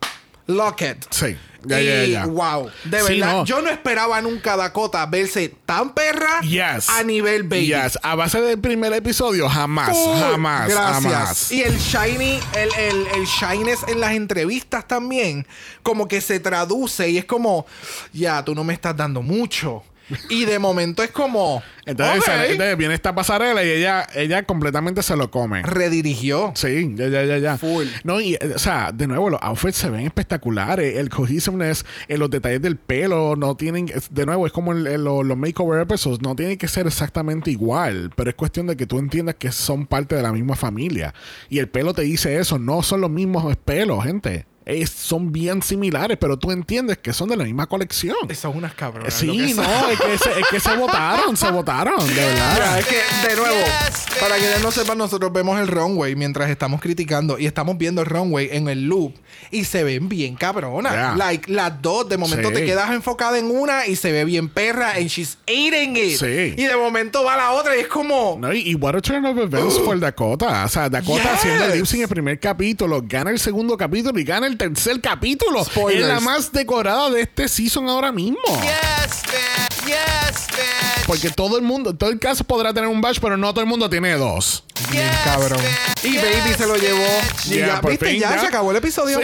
[0.47, 1.05] lock it.
[1.11, 1.37] Sí.
[1.66, 2.26] Ya, y ya, ya.
[2.26, 3.44] wow, de Sí, verdad, no.
[3.44, 6.88] yo no esperaba nunca a Dakota verse tan perra Yes.
[6.88, 7.66] a nivel baby.
[7.66, 7.98] Yes.
[8.02, 11.02] A base del primer episodio, jamás, jamás, Gracias.
[11.12, 11.52] jamás.
[11.52, 15.46] Y el shiny, el, el, el shyness en las entrevistas también,
[15.82, 17.66] como que se traduce y es como,
[18.12, 19.82] ya, tú no me estás dando mucho.
[20.28, 22.24] Y de momento es como, Entonces, ok.
[22.26, 25.62] sale- entonces viene esta pasarela y ella, ella completamente se lo come.
[25.62, 26.52] redirigió.
[26.55, 27.59] Sí, ya, ya, ya, ya.
[27.59, 27.86] Full.
[28.05, 30.96] No, y, eh, o sea, de nuevo, los outfits se ven espectaculares.
[30.96, 35.05] El cohesiveness, eh, los detalles del pelo, no tienen, de nuevo, es como el- el-
[35.05, 38.86] los, los makeover episodes, no tienen que ser exactamente igual, pero es cuestión de que
[38.86, 41.14] tú entiendas que son parte de la misma familia.
[41.48, 44.46] Y el pelo te dice eso, no son los mismos pelos, gente.
[44.66, 48.16] Es- son bien similares, pero tú entiendes que son de la misma colección.
[48.34, 49.12] Son unas cabronas.
[49.12, 52.78] Sí, que no, es que, se, es que se votaron, se votaron, de Mira, verdad.
[52.78, 56.80] es que, de nuevo, Yes, para quienes no sepan, nosotros vemos el runway mientras estamos
[56.80, 59.14] criticando y estamos viendo el runway en el loop
[59.50, 60.92] y se ven bien cabronas.
[60.92, 61.16] Yeah.
[61.16, 62.54] Like, las dos, de momento Sí.
[62.54, 66.18] te quedas enfocada en una y se ve bien perra and she's eating it.
[66.18, 66.54] Sí.
[66.56, 68.36] Y de momento va la otra y es como...
[68.40, 70.64] No, y, y what a turn of events for Dakota.
[70.64, 71.32] O sea, Dakota Yes.
[71.32, 75.00] haciendo el lip en el primer capítulo, gana el segundo capítulo y gana el tercer
[75.00, 75.64] capítulo.
[75.64, 76.02] Spoilers.
[76.02, 78.38] Es la más decorada de este season ahora mismo.
[78.46, 79.84] Yes, bitch.
[79.87, 81.07] Yes, bitch.
[81.07, 83.66] Porque todo el mundo, todo el caso podrá tener un badge, pero no todo el
[83.68, 84.64] mundo tiene dos.
[84.91, 85.61] Bien Yes, cabrón.
[85.61, 86.05] bitch.
[86.05, 86.99] Y Baby Yes, se lo llevó.
[87.32, 87.47] bitch.
[87.47, 88.07] Y Yeah, ya, por ¿viste?
[88.07, 88.41] fin, ya, ya.
[88.41, 89.20] se acabó el episodio.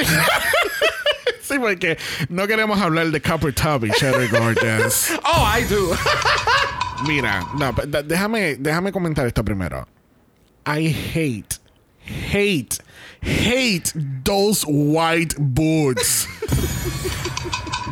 [1.43, 1.99] Sí, porque
[2.29, 5.11] no queremos hablar de Copper Tubby, Cherry Gorgeous.
[5.25, 5.97] Oh, I do.
[7.07, 7.73] Mira, no,
[8.05, 9.89] déjame, déjame comentar esto primero.
[10.67, 11.59] I hate,
[12.31, 12.77] hate,
[13.23, 13.93] hate
[14.23, 16.29] those white boots.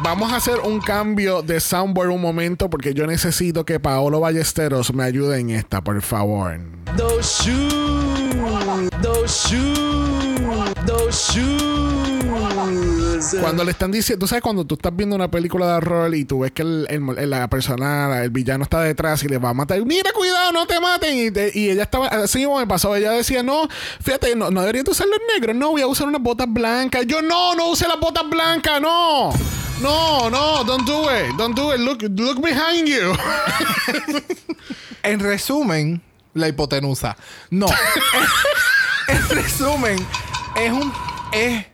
[0.02, 4.94] Vamos a hacer un cambio de soundboard un momento porque yo necesito que Paolo Ballesteros
[4.94, 6.58] me ayude en esta, por favor.
[6.96, 11.68] Those shoes, those shoes, those shoes.
[13.40, 16.24] Cuando le están diciendo, tú sabes, cuando tú estás viendo una película de horror y
[16.24, 19.54] tú ves que el, el- la persona, el villano está detrás y le va a
[19.54, 21.18] matar, mira, cuidado, no te maten.
[21.18, 23.68] Y, te- y ella estaba, así como me pasó, ella decía, no,
[24.00, 27.04] fíjate, no, no deberías usar los negros, no, voy a usar unas botas blancas.
[27.06, 29.30] Yo, no, no use las botas blancas, no.
[29.80, 33.14] No, no, don't do it, don't do it, look, look behind you.
[35.02, 36.02] En resumen,
[36.34, 37.16] la hipotenusa.
[37.50, 37.66] No.
[39.08, 39.98] en resumen,
[40.56, 40.92] es un.
[41.32, 41.66] Es.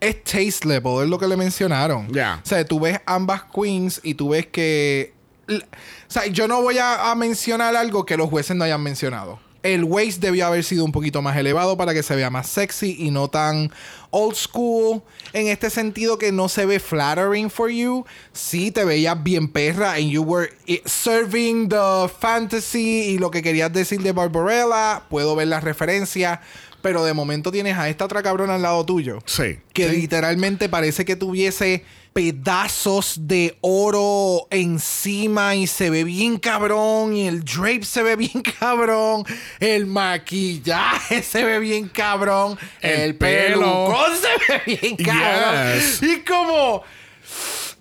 [0.00, 2.08] Es taste level, es lo que le mencionaron.
[2.12, 2.40] Ya.
[2.44, 5.12] O sea, tú ves ambas queens y tú ves que.
[5.48, 5.60] O
[6.06, 9.40] sea, yo no voy a, a mencionar algo que los jueces no hayan mencionado.
[9.62, 12.96] El waist debió haber sido un poquito más elevado para que se vea más sexy
[12.98, 13.72] y no tan
[14.10, 15.02] old school.
[15.32, 18.04] En este sentido que no se ve flattering for you.
[18.32, 20.48] Sí, te veías bien perra and you were
[20.86, 25.02] serving the fantasy y lo que querías decir de Barbarella.
[25.08, 26.40] Puedo ver la referencia.
[26.80, 29.58] Pero de momento tienes a esta otra cabrona al lado tuyo Sí.
[29.72, 29.96] que Sí.
[29.96, 37.44] literalmente parece que tuviese pedazos de oro encima y se ve bien cabrón y el
[37.44, 39.24] drape se ve bien cabrón,
[39.60, 43.94] el maquillaje se ve bien cabrón, El el, pelo.
[44.20, 45.74] se ve bien cabrón.
[45.74, 46.02] Yes.
[46.02, 46.82] Y como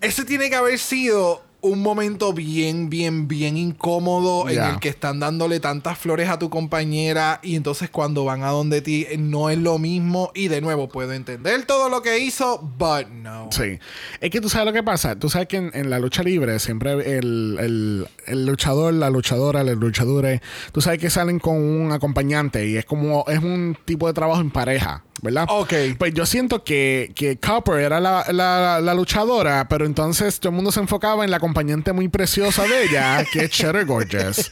[0.01, 4.68] ese tiene que haber sido un momento bien, bien, bien incómodo Ya.
[4.70, 8.49] en el que están dándole tantas flores a tu compañera y entonces cuando van a
[8.49, 12.20] donde ti eh, no es lo mismo y de nuevo puedo entender todo lo que
[12.20, 13.49] hizo, but no.
[13.51, 13.80] Sí.
[14.22, 15.15] Es que tú sabes lo que pasa.
[15.18, 19.63] Tú sabes que en, en la lucha libre siempre el, el- el luchador, la luchadora,
[19.63, 20.41] los luchadores,
[20.74, 24.41] tú sabes que salen con un acompañante y es como, es un tipo de trabajo
[24.41, 25.03] en pareja.
[25.20, 25.47] ¿Verdad?
[25.49, 25.74] Ok.
[25.97, 30.55] Pues yo siento que, que Copper era la, la- la luchadora, pero entonces todo el
[30.55, 34.51] mundo se enfocaba en la acompañante muy preciosa de ella, que es Cheddar Gorgeous.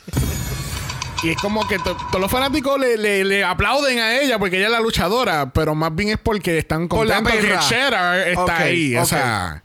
[1.23, 4.57] Y es como que to- todos los fanáticos le, le- le aplauden a ella porque
[4.57, 7.59] ella es la luchadora, pero más bien es porque están Por contentos que perra.
[7.59, 8.95] Cheddar está Ok, ahí.
[8.95, 9.07] O ok.
[9.07, 9.63] sea,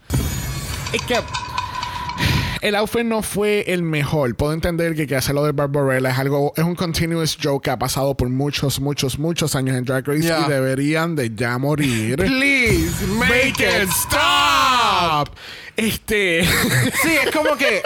[0.93, 1.15] es que
[2.61, 4.35] el outfit no fue el mejor.
[4.35, 7.79] Puedo entender que, que hacerlo de Barbarella es algo, es un continuous joke que ha
[7.79, 10.45] pasado por muchos, muchos, muchos años en Drag Race Yeah.
[10.45, 12.17] y deberían de ya morir.
[12.17, 15.29] Please make, it stop.
[15.81, 16.43] Este.
[17.03, 17.81] Sí, es como que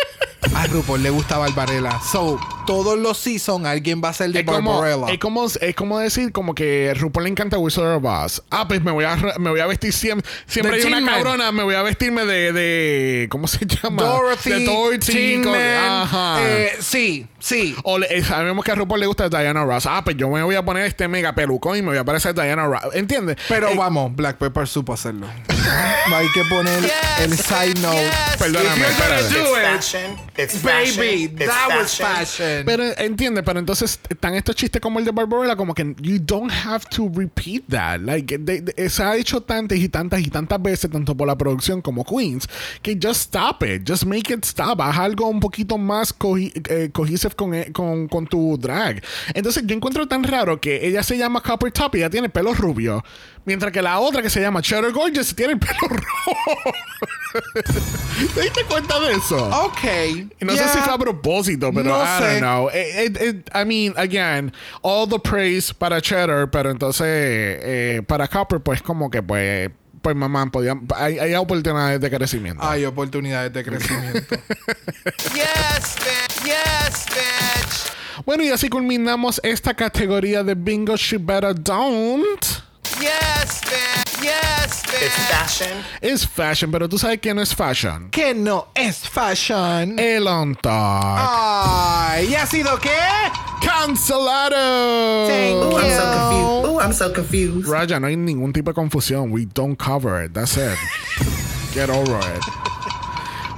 [0.54, 2.00] a RuPaul le gusta Barbarella.
[2.12, 5.14] So, todos los seasons alguien va a ser de Es como, Barbarella.
[5.14, 8.43] es, como, es como decir como que RuPaul le encanta Wizard of Oz.
[8.52, 10.30] Ah, pues me voy a, me voy a vestir siempre.
[10.46, 11.16] Siempre De hay una Man.
[11.16, 14.04] cabrona, me voy a vestirme de, de ¿cómo se llama?
[14.04, 15.41] Dorothy, De Dorothy.
[15.78, 16.38] Ajá.
[16.41, 17.76] eh, sí, sí.
[17.84, 19.86] O le- eh, sabemos que a RuPaul le gusta Diana Ross.
[19.86, 22.34] Ah, pues yo me voy a poner este mega pelucón y me voy a parecer
[22.34, 22.93] Diana Ross.
[22.93, 23.38] ¿Entiendes?
[23.48, 25.28] Pero Eh, vamos, Black Pepper supo hacerlo.
[26.14, 26.91] hay que poner
[27.22, 27.96] el side note.
[28.02, 28.38] Yes.
[28.38, 29.24] Perdóname, espérate.
[29.26, 30.18] It's it, fashion.
[30.38, 30.98] It's fashion.
[30.98, 32.16] baby, It's that was fashion.
[32.38, 32.66] fashion.
[32.66, 36.52] Pero entiende, pero entonces están estos chistes como el de Barbarella, como que you don't
[36.52, 38.00] have to repeat that.
[38.02, 41.36] Like, they- they- se ha hecho tantas y tantas y tantas veces, tanto por la
[41.38, 42.48] producción como Queens,
[42.82, 44.80] que just stop it, just make it stop.
[44.82, 49.04] Haz algo un poquito más cohi- eh, cohesive con, eh, con, con tu drag.
[49.34, 52.54] Entonces yo encuentro tan raro que ella se llama Copper Top y ella tiene pelo
[52.54, 53.04] rubio,
[53.46, 56.72] mientras que la otra que se llama Cheddar Gorgeous tiene el pelo rojo.
[58.34, 59.36] ¿Te diste cuenta de eso?
[59.66, 59.84] Ok.
[60.42, 60.68] No sé yeah.
[60.70, 62.24] si fue a propósito, pero No I sé.
[62.28, 62.70] don't know.
[62.70, 68.28] It- it- it- I mean, again, all the praise para Cheddar, pero entonces eh, para
[68.28, 69.70] Copper, pues como que pues,
[70.06, 72.64] pues mamá, podían, hay, hay oportunidades de crecimiento.
[72.64, 74.36] Hay oportunidades de crecimiento.
[75.34, 76.43] Yes, bitch.
[76.45, 78.24] Yes, bitch.
[78.24, 82.45] Bueno, y así culminamos esta categoría de Bingo She Better Don't.
[83.02, 84.24] Yes, man.
[84.24, 85.04] Yes, man.
[85.04, 85.28] It's bitch.
[85.30, 85.84] fashion.
[86.02, 88.10] Es fashion, pero tú sabes quién no es fashion.
[88.12, 90.00] que no es fashion.
[90.00, 91.20] El On Talk.
[91.20, 92.90] Ay, ¿y ha sido qué?
[93.62, 95.28] ¡Cancelado!
[95.28, 96.66] Thank Ooh, I'm so confused.
[96.70, 97.68] Ooh, I'm so confused.
[97.68, 99.32] Raya, no hay ningún tipo de confusión.
[99.32, 100.34] We don't cover it.
[100.34, 100.78] That's it.
[101.74, 102.44] Get over it.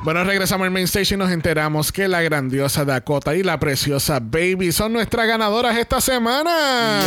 [0.08, 4.20] Bueno, regresamos al main stage y nos enteramos que la grandiosa Dakota y la preciosa
[4.22, 7.01] Baby son nuestras ganadoras esta semana.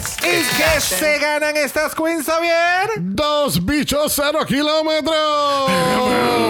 [0.00, 0.46] Yes, ¿Y bitch.
[0.56, 2.88] qué se ganan estas queens, Javier?
[3.00, 5.70] Dos bichos, cero kilómetros.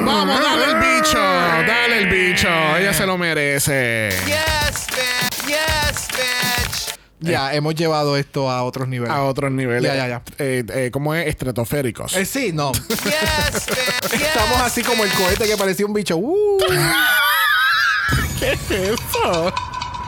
[0.04, 1.18] Vamos, dale el bicho.
[1.18, 2.48] Dale el bicho.
[2.78, 4.10] Ella se lo merece.
[4.24, 4.26] Yes.
[4.26, 4.69] Yes,
[7.20, 9.14] Ya, hemos llevado esto a otros niveles.
[9.14, 9.82] A otros niveles.
[9.82, 10.22] Ya, ya, ya.
[10.38, 12.14] Eh, eh, como es estratosféricos.
[12.16, 12.72] Eh, sí, no.
[12.88, 14.12] Yes, bitch.
[14.22, 16.16] Estamos Yes, así como el cohete que parecía un bicho.
[16.16, 16.58] Uh.
[18.38, 19.52] ¿Qué es eso?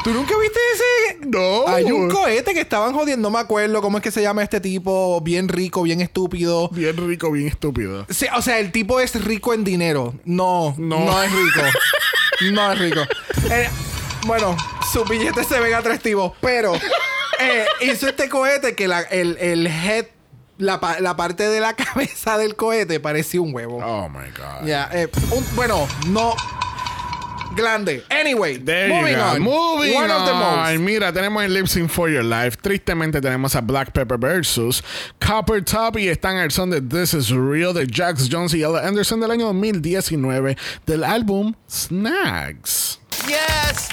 [0.02, 1.26] ¿Tú nunca viste ese?
[1.28, 1.68] No.
[1.68, 4.58] Hay un cohete que estaban jodiendo, no me acuerdo cómo es que se llama este
[4.60, 6.68] tipo, bien rico, bien estúpido.
[6.70, 8.04] Bien rico, bien estúpido.
[8.10, 10.14] Sí, o sea, el tipo es rico en dinero.
[10.24, 11.22] No, no, No.
[11.22, 11.60] es rico.
[12.52, 13.00] no es rico.
[13.50, 13.68] Eh,
[14.26, 14.56] bueno,
[14.92, 16.74] sus billetes se ven atractivos, pero
[17.40, 20.06] eh, hizo este cohete que la- el, el head,
[20.58, 23.78] la, pa- la parte de la cabeza del cohete parecía un huevo.
[23.84, 24.66] Oh my God.
[24.66, 26.34] Ya, eh, un- bueno, no.
[27.54, 28.02] Grande.
[28.08, 29.42] Anyway, There moving on.
[29.42, 30.70] Moving One of the most.
[30.70, 30.84] on.
[30.86, 32.56] Mira, tenemos el Lip Sync for Your Life.
[32.62, 34.82] Tristemente tenemos a Black Pepper versus
[35.20, 38.86] Copper Top y están al son de This Is Real de Jax Jones y Ella
[38.88, 40.56] Anderson del año 2019
[40.86, 42.98] del álbum Snags.
[43.26, 43.88] Yes.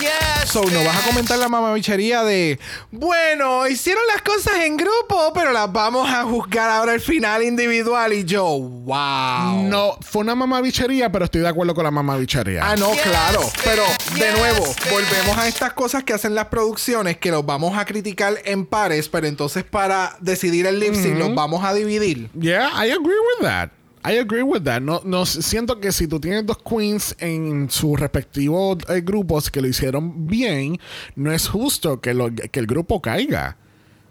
[0.00, 0.50] Yes.
[0.50, 2.58] So, ¿no vas a comentar la mamabichería de
[2.90, 8.12] bueno, hicieron las cosas en grupo, pero las vamos a juzgar ahora al final individual?
[8.12, 9.62] Y yo, wow.
[9.64, 12.60] No, fue una mamabichería, pero estoy de acuerdo con la mamabichería.
[12.62, 13.40] Ah, no, Yes, claro.
[13.64, 13.82] Pero,
[14.14, 17.84] de yes, nuevo, volvemos a estas cosas que hacen las producciones que los vamos a
[17.84, 22.30] criticar en pares, pero entonces para decidir el lip sync los vamos a dividir.
[22.38, 23.70] Yeah, I agree with that.
[24.08, 24.80] I agree with that.
[24.82, 29.60] No, no siento que si tú tienes dos queens en sus respectivos eh, grupos que
[29.60, 30.78] lo hicieron bien,
[31.16, 33.56] no es justo que, lo- que el grupo caiga.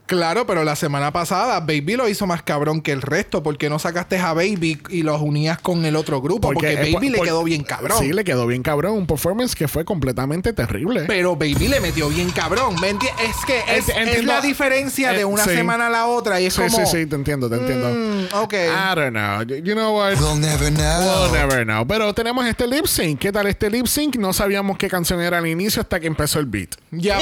[0.07, 3.41] Claro, pero la semana pasada Baby lo hizo más cabrón que el resto.
[3.41, 6.51] porque no sacaste a Baby y los unías con el otro grupo?
[6.53, 7.97] Porque, eh, Baby por- le por- quedó bien cabrón.
[7.99, 8.93] Sí, le quedó bien cabrón.
[8.93, 11.05] Un performance que fue completamente terrible.
[11.07, 12.75] Pero Baby le metió bien cabrón.
[12.79, 12.97] ¿Me Es
[13.47, 15.51] que es, la diferencia de Eh, una sí.
[15.51, 16.39] semana a la otra.
[16.39, 16.77] Y es sí, como.
[16.77, 17.89] sí, sí, te entiendo, te entiendo.
[17.89, 18.53] Mm, ok.
[18.53, 19.41] I don't know.
[19.43, 20.13] You know what?
[20.19, 21.23] We'll never know.
[21.23, 21.85] We'll never know.
[21.87, 23.19] Pero tenemos este lip sync.
[23.19, 24.15] ¿Qué tal este lip sync?
[24.17, 26.75] No sabíamos qué canción era al inicio hasta que empezó el beat.
[26.91, 27.17] Ya.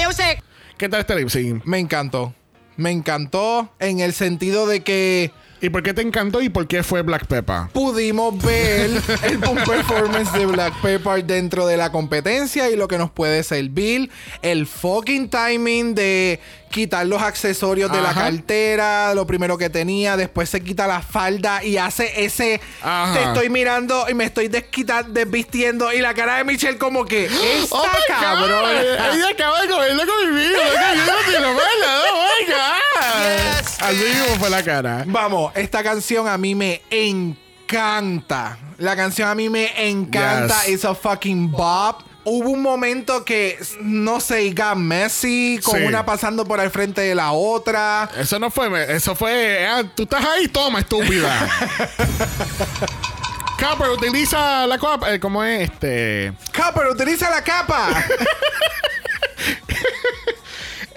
[0.78, 1.64] ¿Qué tal este lip sync?
[1.66, 2.34] Me encantó.
[2.78, 5.32] Me encantó en el sentido de que
[5.64, 7.70] ¿Y por qué te encantó y por qué fue Black Peppa?
[7.72, 8.90] pudimos ver
[9.24, 14.10] el performance de Black Pepper dentro de la competencia y lo que nos puede servir.
[14.42, 16.42] El fucking timing de
[16.74, 18.24] quitar los accesorios de la Ajá.
[18.24, 23.14] cartera, lo primero que tenía, después se quita la falda y hace ese Ajá.
[23.14, 27.26] te estoy mirando y me estoy desquita- desvistiendo y la cara de Michelle como que
[27.62, 28.20] esta Oh my God.
[28.22, 28.82] cabrona.
[29.14, 30.60] Ella acaba de comerlo conmigo.
[30.60, 33.60] Oh my God.
[33.62, 35.04] Yes, Así mismo fue la cara.
[35.06, 38.58] Vamos, esta canción a mí me encanta.
[38.80, 40.64] La canción a mí me encanta.
[40.66, 40.74] Yes.
[40.74, 42.02] It's a fucking bop.
[42.26, 45.86] Hubo un momento que, no sé, got messy, con Sí.
[45.86, 48.10] una pasando por al frente de la otra.
[48.18, 51.30] Eso no fue, eso fue, ah, tú estás ahí, toma, estúpida.
[53.60, 56.34] Copper utiliza la copa, eh, ¿cómo es este?
[56.56, 57.90] Copper, utiliza la capa.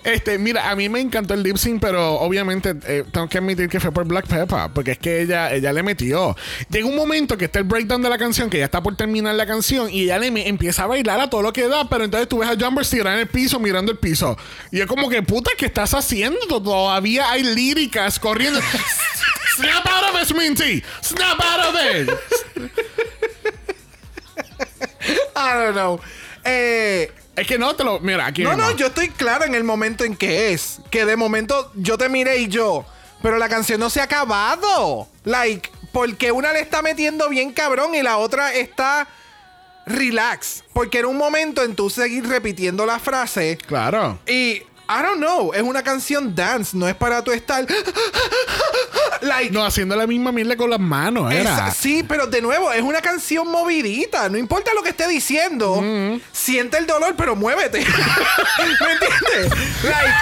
[0.07, 3.69] Este, mira, a mí me encantó el lip sync, pero obviamente eh, tengo que admitir
[3.69, 6.37] que fue por Black Peppa, porque es que ella, ella le metió.
[6.71, 9.35] Llega un momento que está el breakdown de la canción, que ya está por terminar
[9.35, 12.29] la canción, y ella le empieza a bailar a todo lo que da, pero entonces
[12.29, 14.39] tú ves a Jumbers tirar en el piso, mirando el piso.
[14.71, 16.63] Y es como que, puta, ¿qué estás haciendo?
[16.63, 18.61] Todavía hay líricas corriendo.
[19.57, 20.85] Snap out of it, Minty.
[21.03, 22.11] Snap out of it.
[25.35, 25.99] I don't know.
[26.45, 28.01] Eh, Es que no te lo.
[28.01, 28.43] Mira, aquí.
[28.43, 28.65] no, mismo.
[28.65, 30.81] no, yo estoy claro en el momento en que es.
[30.91, 32.85] Que de momento yo te miré y yo.
[33.23, 35.07] Pero la canción no se ha acabado.
[35.25, 39.07] Like, porque una le está metiendo bien cabrón y la otra está
[39.85, 40.65] relax.
[40.73, 43.59] Porque era un momento en tú seguir repitiendo la frase.
[43.67, 44.19] Claro.
[44.27, 47.67] Y I don't know, es una canción dance, no es para tú estar.
[49.21, 49.51] like.
[49.51, 51.73] No, haciendo la misma mierda con las manos, era.
[51.73, 54.29] Sí, pero de nuevo, es una canción movidita.
[54.29, 55.83] No importa lo que esté diciendo,
[56.33, 57.81] siente el dolor, pero muévete.
[58.59, 59.59] ¿Me entiendes?
[59.83, 60.15] Like,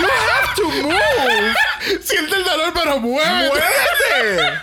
[0.00, 2.00] you have to move.
[2.02, 3.48] Siente el dolor, pero mueve.
[3.48, 4.60] ¡Muévete!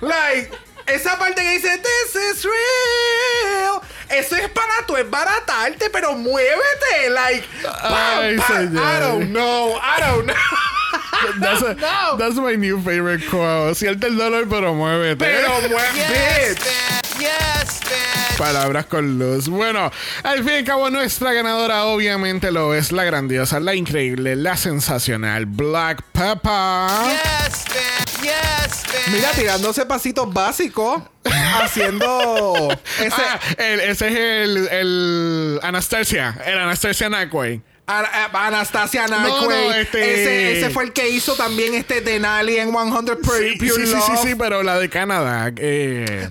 [0.00, 0.50] like,
[0.94, 3.80] esa parte que dice, This is real.
[4.08, 7.10] Eso es para tú esbaratarte, pero muévete.
[7.10, 8.46] Like, pam, Ay, pam.
[8.56, 8.82] señor.
[8.82, 9.78] I don't know.
[9.80, 10.34] I don't know.
[11.40, 12.16] That's, a- No.
[12.16, 13.76] that's my new favorite quote.
[13.76, 15.18] Siente el dolor, pero muévete.
[15.18, 16.54] Pero Yes, muévete.
[16.54, 17.09] bitch.
[17.20, 18.38] Yes, bitch.
[18.38, 19.48] Palabras con luz.
[19.48, 19.90] Bueno,
[20.22, 24.56] al fin y al cabo, nuestra ganadora obviamente lo es la grandiosa, la increíble, la
[24.56, 26.88] sensacional Black Peppa.
[27.12, 28.22] Yes, bitch.
[28.22, 29.14] Yes, bitch.
[29.14, 31.02] Mira, tirándose pasitos básicos,
[31.62, 32.68] haciendo
[32.98, 37.60] ese Ah, el- ese es el, el Anastasia, el Anastasia Nightway.
[37.98, 39.80] A- Anastasia no, Nyquay.
[39.80, 43.68] este- ese, ese fue el que hizo también este Denali en 100 Pure, Sí, sí,
[43.68, 44.22] sí, sí, Love.
[44.22, 45.52] sí, pero la de Canadá.
[45.56, 46.30] Eh,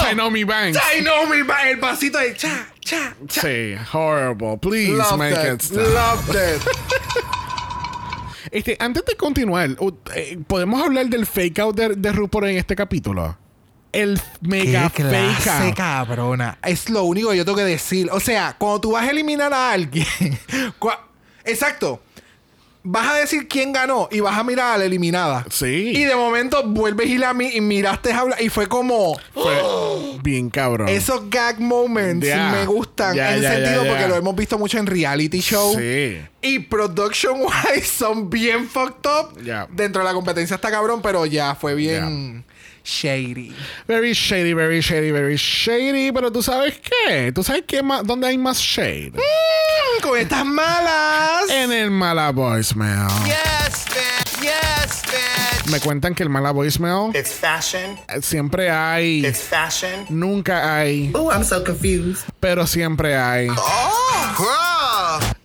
[0.00, 0.14] Oh.
[0.14, 0.78] Naomi Banks.
[0.96, 3.40] I know me, ba- el pasito de cha, cha, cha.
[3.42, 4.56] Sí, horrible.
[4.58, 5.54] Please Loved make it.
[5.54, 5.76] it stop.
[6.28, 6.62] Loved it.
[8.50, 9.68] Este, antes de continuar,
[10.14, 13.36] eh, ¿podemos hablar del fake out de, de RuPaul en este capítulo?
[13.92, 16.58] El mega Qué fake clase cabrona.
[16.62, 18.08] Es lo único que yo tengo que decir.
[18.12, 20.06] O sea, cuando tú vas a eliminar a alguien.
[21.44, 22.00] Exacto.
[22.90, 25.44] Vas a decir quién ganó y vas a mirar a la eliminada.
[25.50, 25.92] Sí.
[25.94, 28.40] Y de momento vuelves y la mi- y miraste a hablar.
[28.40, 29.18] Y fue como.
[29.34, 29.60] Fue
[30.22, 30.88] bien cabrón.
[30.88, 33.18] Esos gag moments me gustan.
[33.18, 35.76] En sentido porque lo hemos visto mucho en reality show.
[35.76, 36.18] Sí.
[36.40, 39.68] Y production wise son bien fucked up.
[39.70, 42.44] Dentro de la competencia está cabrón, pero ya fue bien
[42.88, 43.52] shady.
[43.86, 46.10] Very shady, very shady, very shady.
[46.10, 47.32] Pero tú sabes qué?
[47.32, 49.12] ¿Tú sabes qué más, dónde hay más shade?
[49.14, 51.50] Mm, con estas malas.
[51.50, 53.08] En el mala voicemail.
[53.26, 54.42] Yes, bitch.
[54.42, 55.70] Yes, bitch.
[55.70, 57.98] Me cuentan que el mala voicemail It's fashion.
[58.22, 59.24] siempre hay.
[59.26, 60.06] It's fashion.
[60.08, 62.24] Nunca hay, Ooh, I'm so confused.
[62.40, 63.48] pero siempre hay.
[63.50, 64.67] Oh, girl.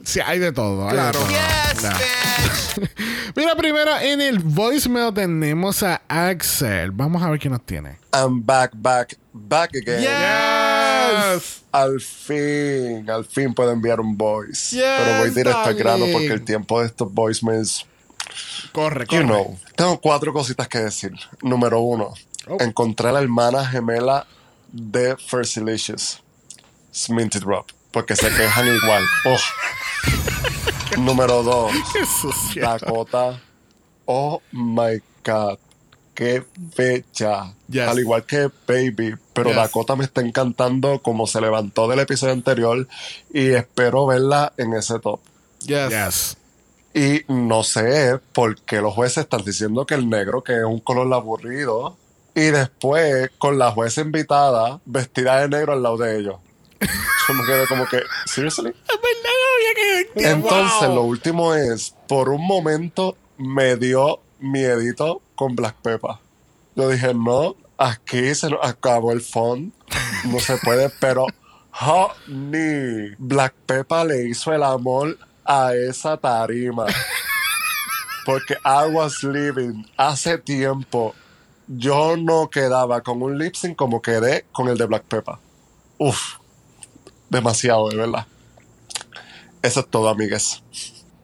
[0.03, 0.83] Sí, hay de todo.
[0.83, 1.19] hay de Claro.
[1.19, 1.29] todo.
[1.29, 1.89] Yes, Ya.
[1.89, 2.89] bitch.
[3.35, 6.91] Mira, primero en el voicemail tenemos a Axel.
[6.91, 7.97] Vamos a ver qué nos tiene.
[8.13, 10.01] I'm back, back, back again.
[10.01, 11.61] Yes.
[11.71, 14.75] Al fin, al fin puedo enviar un voice.
[14.75, 17.85] Yes, Pero voy directo al grano porque el tiempo de estos voicemails,
[18.71, 19.23] Corre, you corre.
[19.25, 19.57] know.
[19.75, 21.11] Tengo cuatro cositas que decir.
[21.41, 22.13] Número uno,
[22.47, 22.57] Oh.
[22.59, 24.27] encontré a la hermana gemela
[24.71, 26.21] de First Delicious,
[26.93, 29.03] Sminty Drop, porque se quejan igual.
[29.25, 29.37] Oh.
[30.97, 31.71] Número dos.
[32.55, 33.39] Dakota.
[34.05, 35.57] Oh my God.
[36.13, 36.43] Qué
[36.73, 37.53] fecha.
[37.67, 37.87] Yes.
[37.87, 39.15] Al igual que Baby.
[39.33, 39.57] Pero Yes.
[39.57, 42.87] Dakota me está encantando como se levantó del episodio anterior.
[43.33, 45.19] Y espero verla en ese top.
[45.61, 45.89] Yes.
[45.89, 46.37] Yes.
[46.93, 50.79] Y no sé por qué los jueces están diciendo que el negro, que es un
[50.79, 51.97] color aburrido.
[52.35, 56.35] Y después, con la jueza invitada, vestida de negro al lado de ellos.
[57.27, 58.73] Yo me quedé como que, ¿seriously?
[60.15, 66.15] Entonces, lo último es, por un momento me dio miedito con Black Pepper.
[66.75, 69.73] Yo dije, no, aquí se nos acabó el font,
[70.25, 71.27] no se puede, pero
[71.81, 76.86] honey, Black Pepper le hizo el amor a esa tarima.
[78.25, 81.13] Porque I was living hace tiempo.
[81.67, 85.36] Yo no quedaba con un lip sync como quedé con el de Black Pepper.
[85.97, 86.38] Uf,
[87.34, 88.25] demasiado, de verdad.
[89.61, 90.61] Eso es todo, amigues.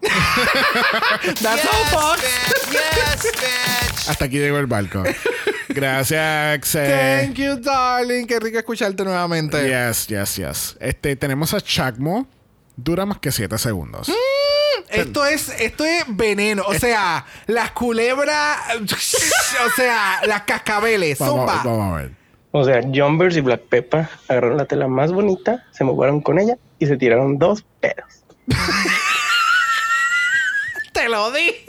[0.00, 2.22] That's all, Fox.
[2.70, 3.22] Bitch.
[3.22, 4.08] Yes, bitch.
[4.08, 5.02] Hasta aquí llegó el barco.
[5.68, 7.26] Gracias, Axel.
[7.26, 8.26] Thank you, darling.
[8.26, 9.68] Qué rico escucharte nuevamente.
[9.68, 10.76] Yes, yes, yes.
[10.80, 12.26] Este, tenemos a Chacmo.
[12.76, 14.10] Dura más que 7 segundos.
[14.88, 16.62] Esto es, esto es veneno.
[16.66, 18.58] O sea, las culebras.
[18.80, 21.18] o sea, las cascabeles.
[21.18, 21.62] Vamos, Zumba.
[21.62, 22.19] vamos a ver.
[22.52, 26.56] O sea, Jumpers y Black Pepper agarraron la tela más bonita, se movaron con ella
[26.78, 28.24] y se tiraron dos pedos.
[30.92, 31.64] Te lo dije.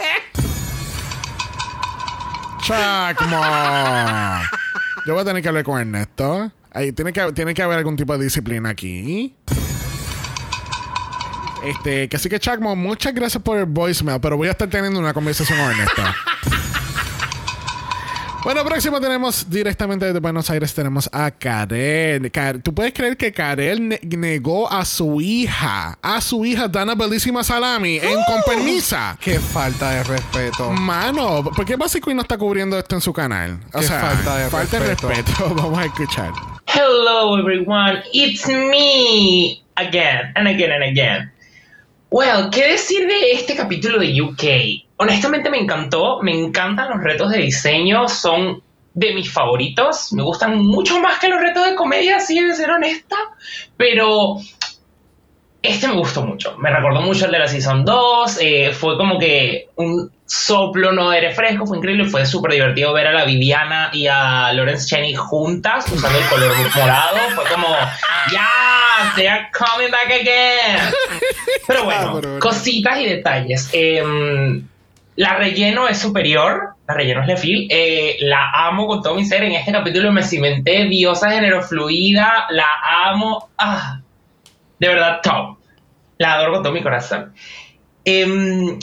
[2.63, 3.41] Chacmo.
[5.05, 6.51] Yo voy a tener que hablar con Ernesto.
[6.73, 9.35] Ahí tiene que, tiene que haber algún tipo de disciplina aquí.
[11.63, 14.99] Este, que así que Chacmo, muchas gracias por el voicemail, pero voy a estar teniendo
[14.99, 16.01] una conversación con Ernesto.
[18.43, 22.31] Bueno, próximo tenemos directamente desde Buenos Aires tenemos a Karel.
[22.31, 26.95] Kar- ¿Tú puedes creer que Karel ne- negó a su hija, a su hija Dana
[26.95, 29.15] Bellísima Salami en con permisa?
[29.21, 30.71] Qué falta de respeto.
[30.71, 33.59] Mano, ¿por qué Basic no está cubriendo esto en su canal?
[33.73, 33.99] O Qué sea,
[34.49, 35.07] falta de respeto.
[35.09, 35.49] respeto.
[35.55, 36.31] Vamos a escuchar.
[36.65, 38.01] Hello, everyone.
[38.11, 41.31] It's me again and again and again.
[42.09, 44.83] Well, ¿qué decir de este capítulo de UK?
[45.01, 48.61] Honestamente me encantó, me encantan los retos de diseño, son
[48.93, 52.69] de mis favoritos, me gustan mucho más que los retos de comedia, si de ser
[52.69, 53.15] honesta,
[53.77, 54.35] pero
[55.63, 59.17] este me gustó mucho, me recordó mucho el de la Season 2, eh, fue como
[59.17, 63.25] que un soplo no de aire fresco, fue increíble, fue súper divertido ver a la
[63.25, 67.67] Viviana y a Lawrence Cheney juntas usando el color morado, fue como,
[68.31, 70.93] ya, they are coming back again.
[71.67, 72.39] Pero bueno, Cabrón.
[72.39, 73.67] cositas y detalles.
[73.73, 74.67] Em,
[75.15, 79.43] la relleno es superior, la relleno es Lefil, eh, la amo con todo mi ser,
[79.43, 82.67] en este capítulo me cimenté, diosa generofluida, la
[83.05, 83.99] amo, ah,
[84.79, 85.57] de verdad top,
[86.17, 87.33] la adoro con todo mi corazón.
[88.05, 88.79] Em,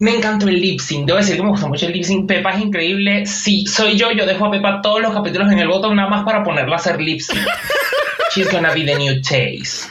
[0.00, 2.50] me encantó el lip sync, debo decir que me gustó mucho el lip sync, Pepa
[2.50, 5.94] es increíble, si soy yo, yo dejo a Pepa todos los capítulos en el botón
[5.96, 7.38] nada más para ponerla a hacer lip sync.
[8.30, 9.88] She's gonna be the new Chase.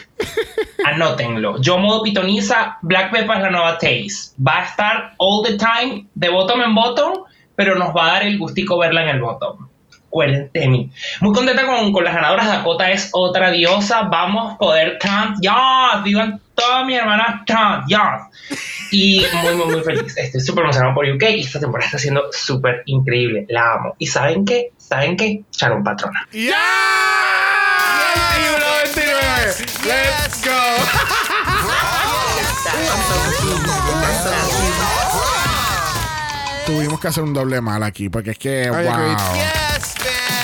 [0.85, 1.59] Anótenlo.
[1.61, 4.33] Yo modo pitoniza, Black Peppa es la nueva Chase.
[4.45, 7.25] Va a estar all the time, de bottom en bottom,
[7.55, 9.67] pero nos va a dar el gustico verla en el bottom.
[10.09, 10.89] Cuénteme.
[11.21, 12.47] Muy contenta con, con las ganadoras.
[12.47, 14.03] Dakota es otra diosa.
[14.03, 15.37] Vamos a poder camp.
[15.39, 17.85] Yes, digan todas mis hermanas camp.
[17.87, 18.57] Yes.
[18.91, 20.17] Y muy, muy, muy feliz.
[20.17, 23.45] Estoy súper emocionado por UK y esta temporada está siendo súper increíble.
[23.49, 23.95] La amo.
[23.99, 24.71] ¿Y saben qué?
[24.77, 25.43] ¿Saben qué?
[25.51, 26.27] Sharon Patrona.
[26.31, 26.88] Yeah.
[29.85, 30.51] Let's go.
[36.65, 38.79] Tuvimos que hacer un doble mal aquí porque es que, wow.
[38.79, 39.95] Yes,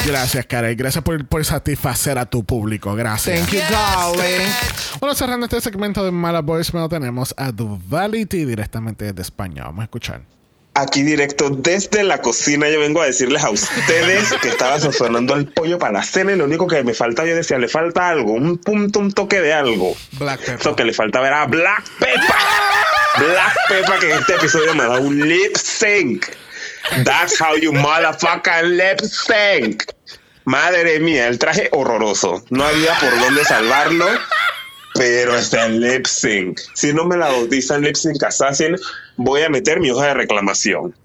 [0.06, 0.76] Gracias, Karel.
[0.76, 2.96] Gracias por, por, satisfacer a tu público.
[2.96, 3.40] Gracias.
[3.40, 4.48] Thank you, darling.
[5.00, 9.64] Bueno, cerrando este segmento de Mala Voicemail, tenemos a Duvality directamente desde España.
[9.66, 10.22] Vamos a escuchar.
[10.78, 15.48] Aquí directo desde la cocina yo vengo a decirles a ustedes que estaba sazonando el
[15.48, 18.34] pollo para la cena y lo único que me falta, yo decía, le falta algo,
[18.34, 19.96] un punto, un toque de algo.
[20.20, 20.76] Black Eso pepper.
[20.76, 22.20] que le faltaba era Black Pepper.
[23.20, 26.26] Black Pepper que en este episodio me da un lip sync.
[27.06, 29.84] That's how you motherfucking lip sync.
[30.44, 32.44] Madre mía, el traje horroroso.
[32.50, 34.06] No había por dónde salvarlo.
[34.94, 36.60] Pero está el lip sync.
[36.74, 38.78] Si no me la bautizan lip sync assassin,
[39.18, 40.96] voy a meter mi hoja de reclamación.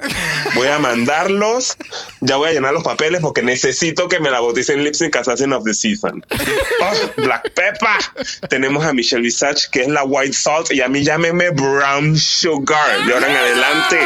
[0.54, 1.76] Voy a mandarlos.
[2.20, 5.52] Ya voy a llenar los papeles porque necesito que me la bauticen lip sync assassin
[5.52, 6.24] of the season.
[6.82, 7.98] Oh, Black Pepper.
[8.48, 13.04] Tenemos a Michelle Visage, que es la white salt, y a mí llámeme brown sugar.
[13.06, 13.98] De ahora en adelante.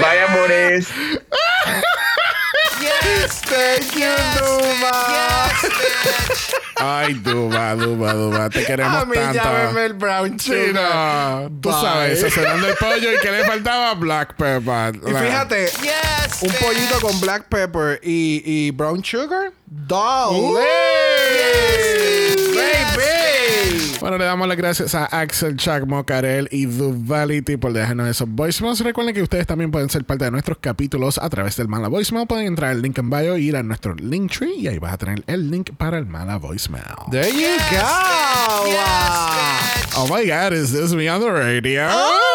[0.00, 0.88] Vaya amores.
[2.80, 5.50] Yes, Thank you, Duma.
[6.76, 8.48] Ay, Duba, Duba, Duba.
[8.50, 9.34] Te queremos A mí tanto.
[9.42, 10.74] llámeme el brown Sí, sugar.
[10.74, 11.50] no.
[11.60, 11.80] Tú Bye.
[11.80, 14.94] sabes, sazonando el pollo y que le faltaba Black Pepper.
[14.96, 19.50] Y fíjate, yes, un pollito con black pepper y, y brown sugar.
[19.66, 20.54] Darling.
[22.54, 23.27] Baby.
[24.00, 28.80] Bueno, le damos las gracias a Axel, Chuck, Mocarel y Duvality por dejarnos esos voicemails.
[28.80, 32.28] Recuerden que ustedes también pueden ser parte de nuestros capítulos a través del Mala Voicemail.
[32.28, 34.98] Pueden entrar al link en bio y ir a nuestro Linktree y ahí vas a
[34.98, 36.84] tener el link para el Mala Voicemail.
[37.10, 37.78] There you go.
[39.96, 41.88] Oh my God, is this me on the radio?
[41.88, 42.27] Yes,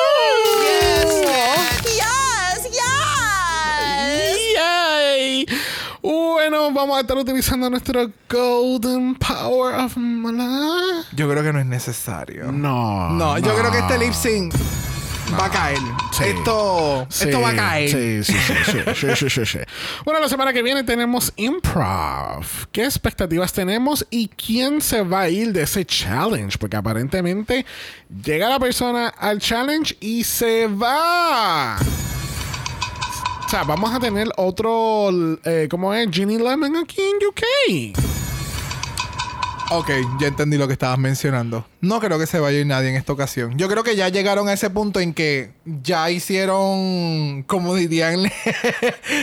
[6.72, 11.03] Vamos a estar utilizando nuestro Golden Power of Mala.
[11.14, 12.51] Yo creo que no es necesario.
[12.51, 13.09] No.
[13.09, 14.53] No, yo creo que este lip sync
[15.39, 15.80] va a caer.
[16.11, 16.24] Sí.
[16.26, 17.89] Esto, Sí, esto va a caer.
[17.89, 19.59] Sí, sí, sí, sí, sí, sí, sí, sí.
[20.05, 22.45] Bueno, la semana que viene tenemos improv.
[22.72, 26.57] ¿Qué expectativas tenemos y quién se va a ir de ese challenge?
[26.57, 27.66] Porque aparentemente
[28.24, 31.78] llega la persona al challenge y se va.
[33.54, 35.12] Sea, vamos a tener otro,
[35.45, 36.10] eh, ¿cómo es?
[36.10, 37.95] Ginny Lemon aquí en UK.
[39.70, 41.64] Ok, ya entendí lo que estabas mencionando.
[41.80, 43.56] No creo que se vaya a ir nadie en esta ocasión.
[43.56, 48.24] Yo creo que ya llegaron a ese punto en que ya hicieron, como dirían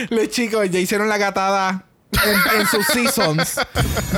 [0.09, 3.59] los chicos, ya hicieron la gatada en, en sus seasons.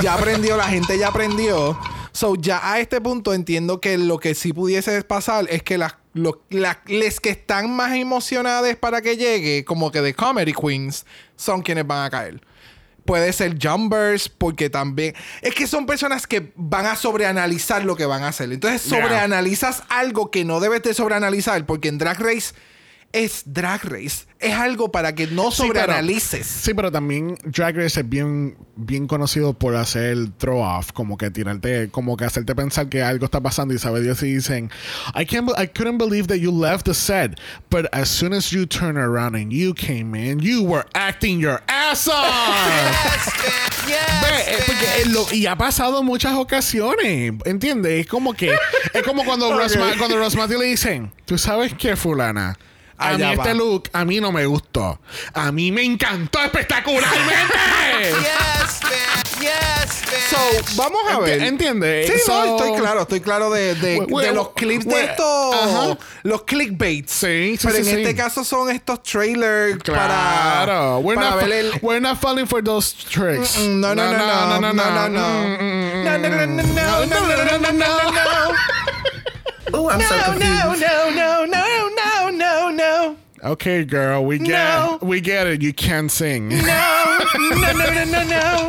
[0.00, 1.76] Ya aprendió, la gente ya aprendió.
[2.12, 5.96] So, ya a este punto entiendo que lo que sí pudiese pasar es que las
[6.14, 11.04] los la- les que están más emocionadas para que llegue, como que de Comedy Queens,
[11.36, 12.40] son quienes van a caer.
[13.04, 15.14] Puede ser jumpers, porque también.
[15.42, 18.50] Es que son personas que van a sobreanalizar lo que van a hacer.
[18.50, 19.02] Entonces, Yeah.
[19.02, 22.54] sobreanalizas algo que no debes de sobreanalizar, porque en Drag Race
[23.14, 24.26] es Drag Race.
[24.40, 26.46] Es algo para que no Sí, sobreanalices.
[26.46, 31.30] Sí, pero también Drag Race es bien, bien conocido por hacer throw off, como que
[31.30, 34.70] tirarte, como que hacerte pensar que algo está pasando y sabe Dios y dicen,
[35.14, 37.38] I can't, I couldn't believe that you left the set,
[37.70, 41.62] but as soon as you turned around and you came in, you were acting your
[41.68, 43.34] ass off.
[43.86, 43.94] Ve,
[44.46, 48.00] eh, porque, eh, lo- y ha pasado muchas ocasiones, ¿entiendes?
[48.00, 48.52] Es como que,
[48.92, 52.56] es como cuando Ma- cuando le dicen, tú sabes qué, fulana.
[52.96, 53.42] A Allá mí va.
[53.42, 55.00] este look, a mí no me gustó.
[55.32, 57.54] A mí me encantó espectacularmente.
[58.00, 59.40] Yes, bitch.
[59.40, 60.30] Yes, bitch.
[60.30, 61.42] So, vamos a ver.
[61.42, 62.06] ¿Entiendes?
[62.06, 65.04] Sí, no, So- estoy claro, estoy claro de, de, We- we- de los clips de
[65.06, 65.98] estos, Ajá.
[66.22, 67.10] los clickbaits.
[67.12, 68.02] Sí, sí, Pero sí, en sí.
[68.02, 70.00] este caso son estos trailers Claro.
[70.00, 71.72] para, we're, para not, ver el...
[71.82, 73.58] we're not falling for those tricks.
[73.58, 75.28] Mm, No, no, no, no, no, no, no, no.
[75.28, 78.54] Mm, mm, mm, No, no, no, no, no, no, no, no, no, no, no.
[79.76, 80.40] Ooh, I'm so No, confused.
[80.40, 81.73] no, no, no, no, no, no.
[83.44, 84.98] Okay, girl, we get No.
[85.02, 85.60] we get it.
[85.60, 86.48] You can't sing.
[86.48, 87.18] No,
[87.50, 88.68] no, no, no, no, no.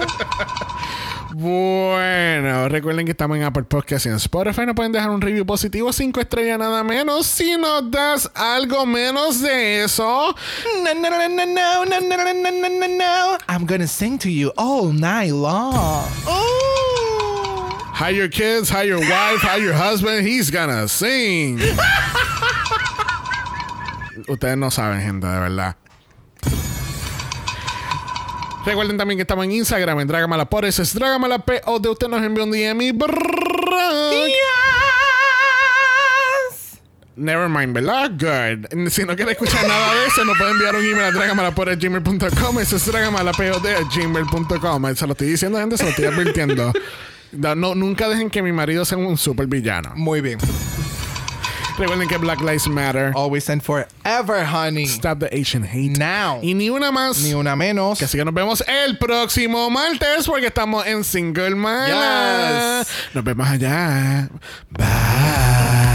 [1.37, 4.65] Bueno, recuerden que estamos en Apple Podcast y en Spotify.
[4.65, 7.25] Nos pueden dejar un review positivo, cinco estrellas nada menos.
[7.25, 10.33] Si nos das algo menos de eso,
[10.83, 13.37] No, no, no, no, no, no, no, no, no, no, no, no.
[13.49, 16.05] I'm gonna sing to you all night long.
[16.27, 17.69] Ooh.
[17.93, 20.25] hire your kids, hire your wife, hire your husband.
[20.27, 21.59] He's gonna sing.
[24.27, 25.75] Ustedes no saben, gente, de verdad.
[28.65, 31.89] Recuerden también que estamos en Instagram, en Dragamala por eso es Dragamala P o de
[31.89, 33.13] usted nos envió un DM y brrrr.
[37.15, 38.11] Never mind, ¿verdad?
[38.11, 38.89] Good.
[38.89, 42.59] Si no quiere escuchar nada de eso, nos puede enviar un email a dragamala.gmail.com.
[42.59, 44.95] Eso es dragamala.gmail.com.
[44.95, 46.73] Se lo estoy diciendo, gente, se lo estoy advirtiendo.
[47.31, 49.91] No, nunca dejen que mi marido sea un super villano.
[49.95, 50.39] Muy bien.
[51.77, 53.11] Recuerden que Black Lives Matter.
[53.15, 54.85] Always and forever, honey.
[54.85, 55.97] Stop the Asian hate.
[55.97, 56.39] Now.
[56.41, 57.21] Y ni una más.
[57.21, 58.01] Ni una menos.
[58.01, 61.55] Así que nos vemos el próximo martes porque estamos en Single.
[61.87, 62.87] Yes.
[63.13, 64.29] Nos vemos allá.
[64.69, 65.94] Bye.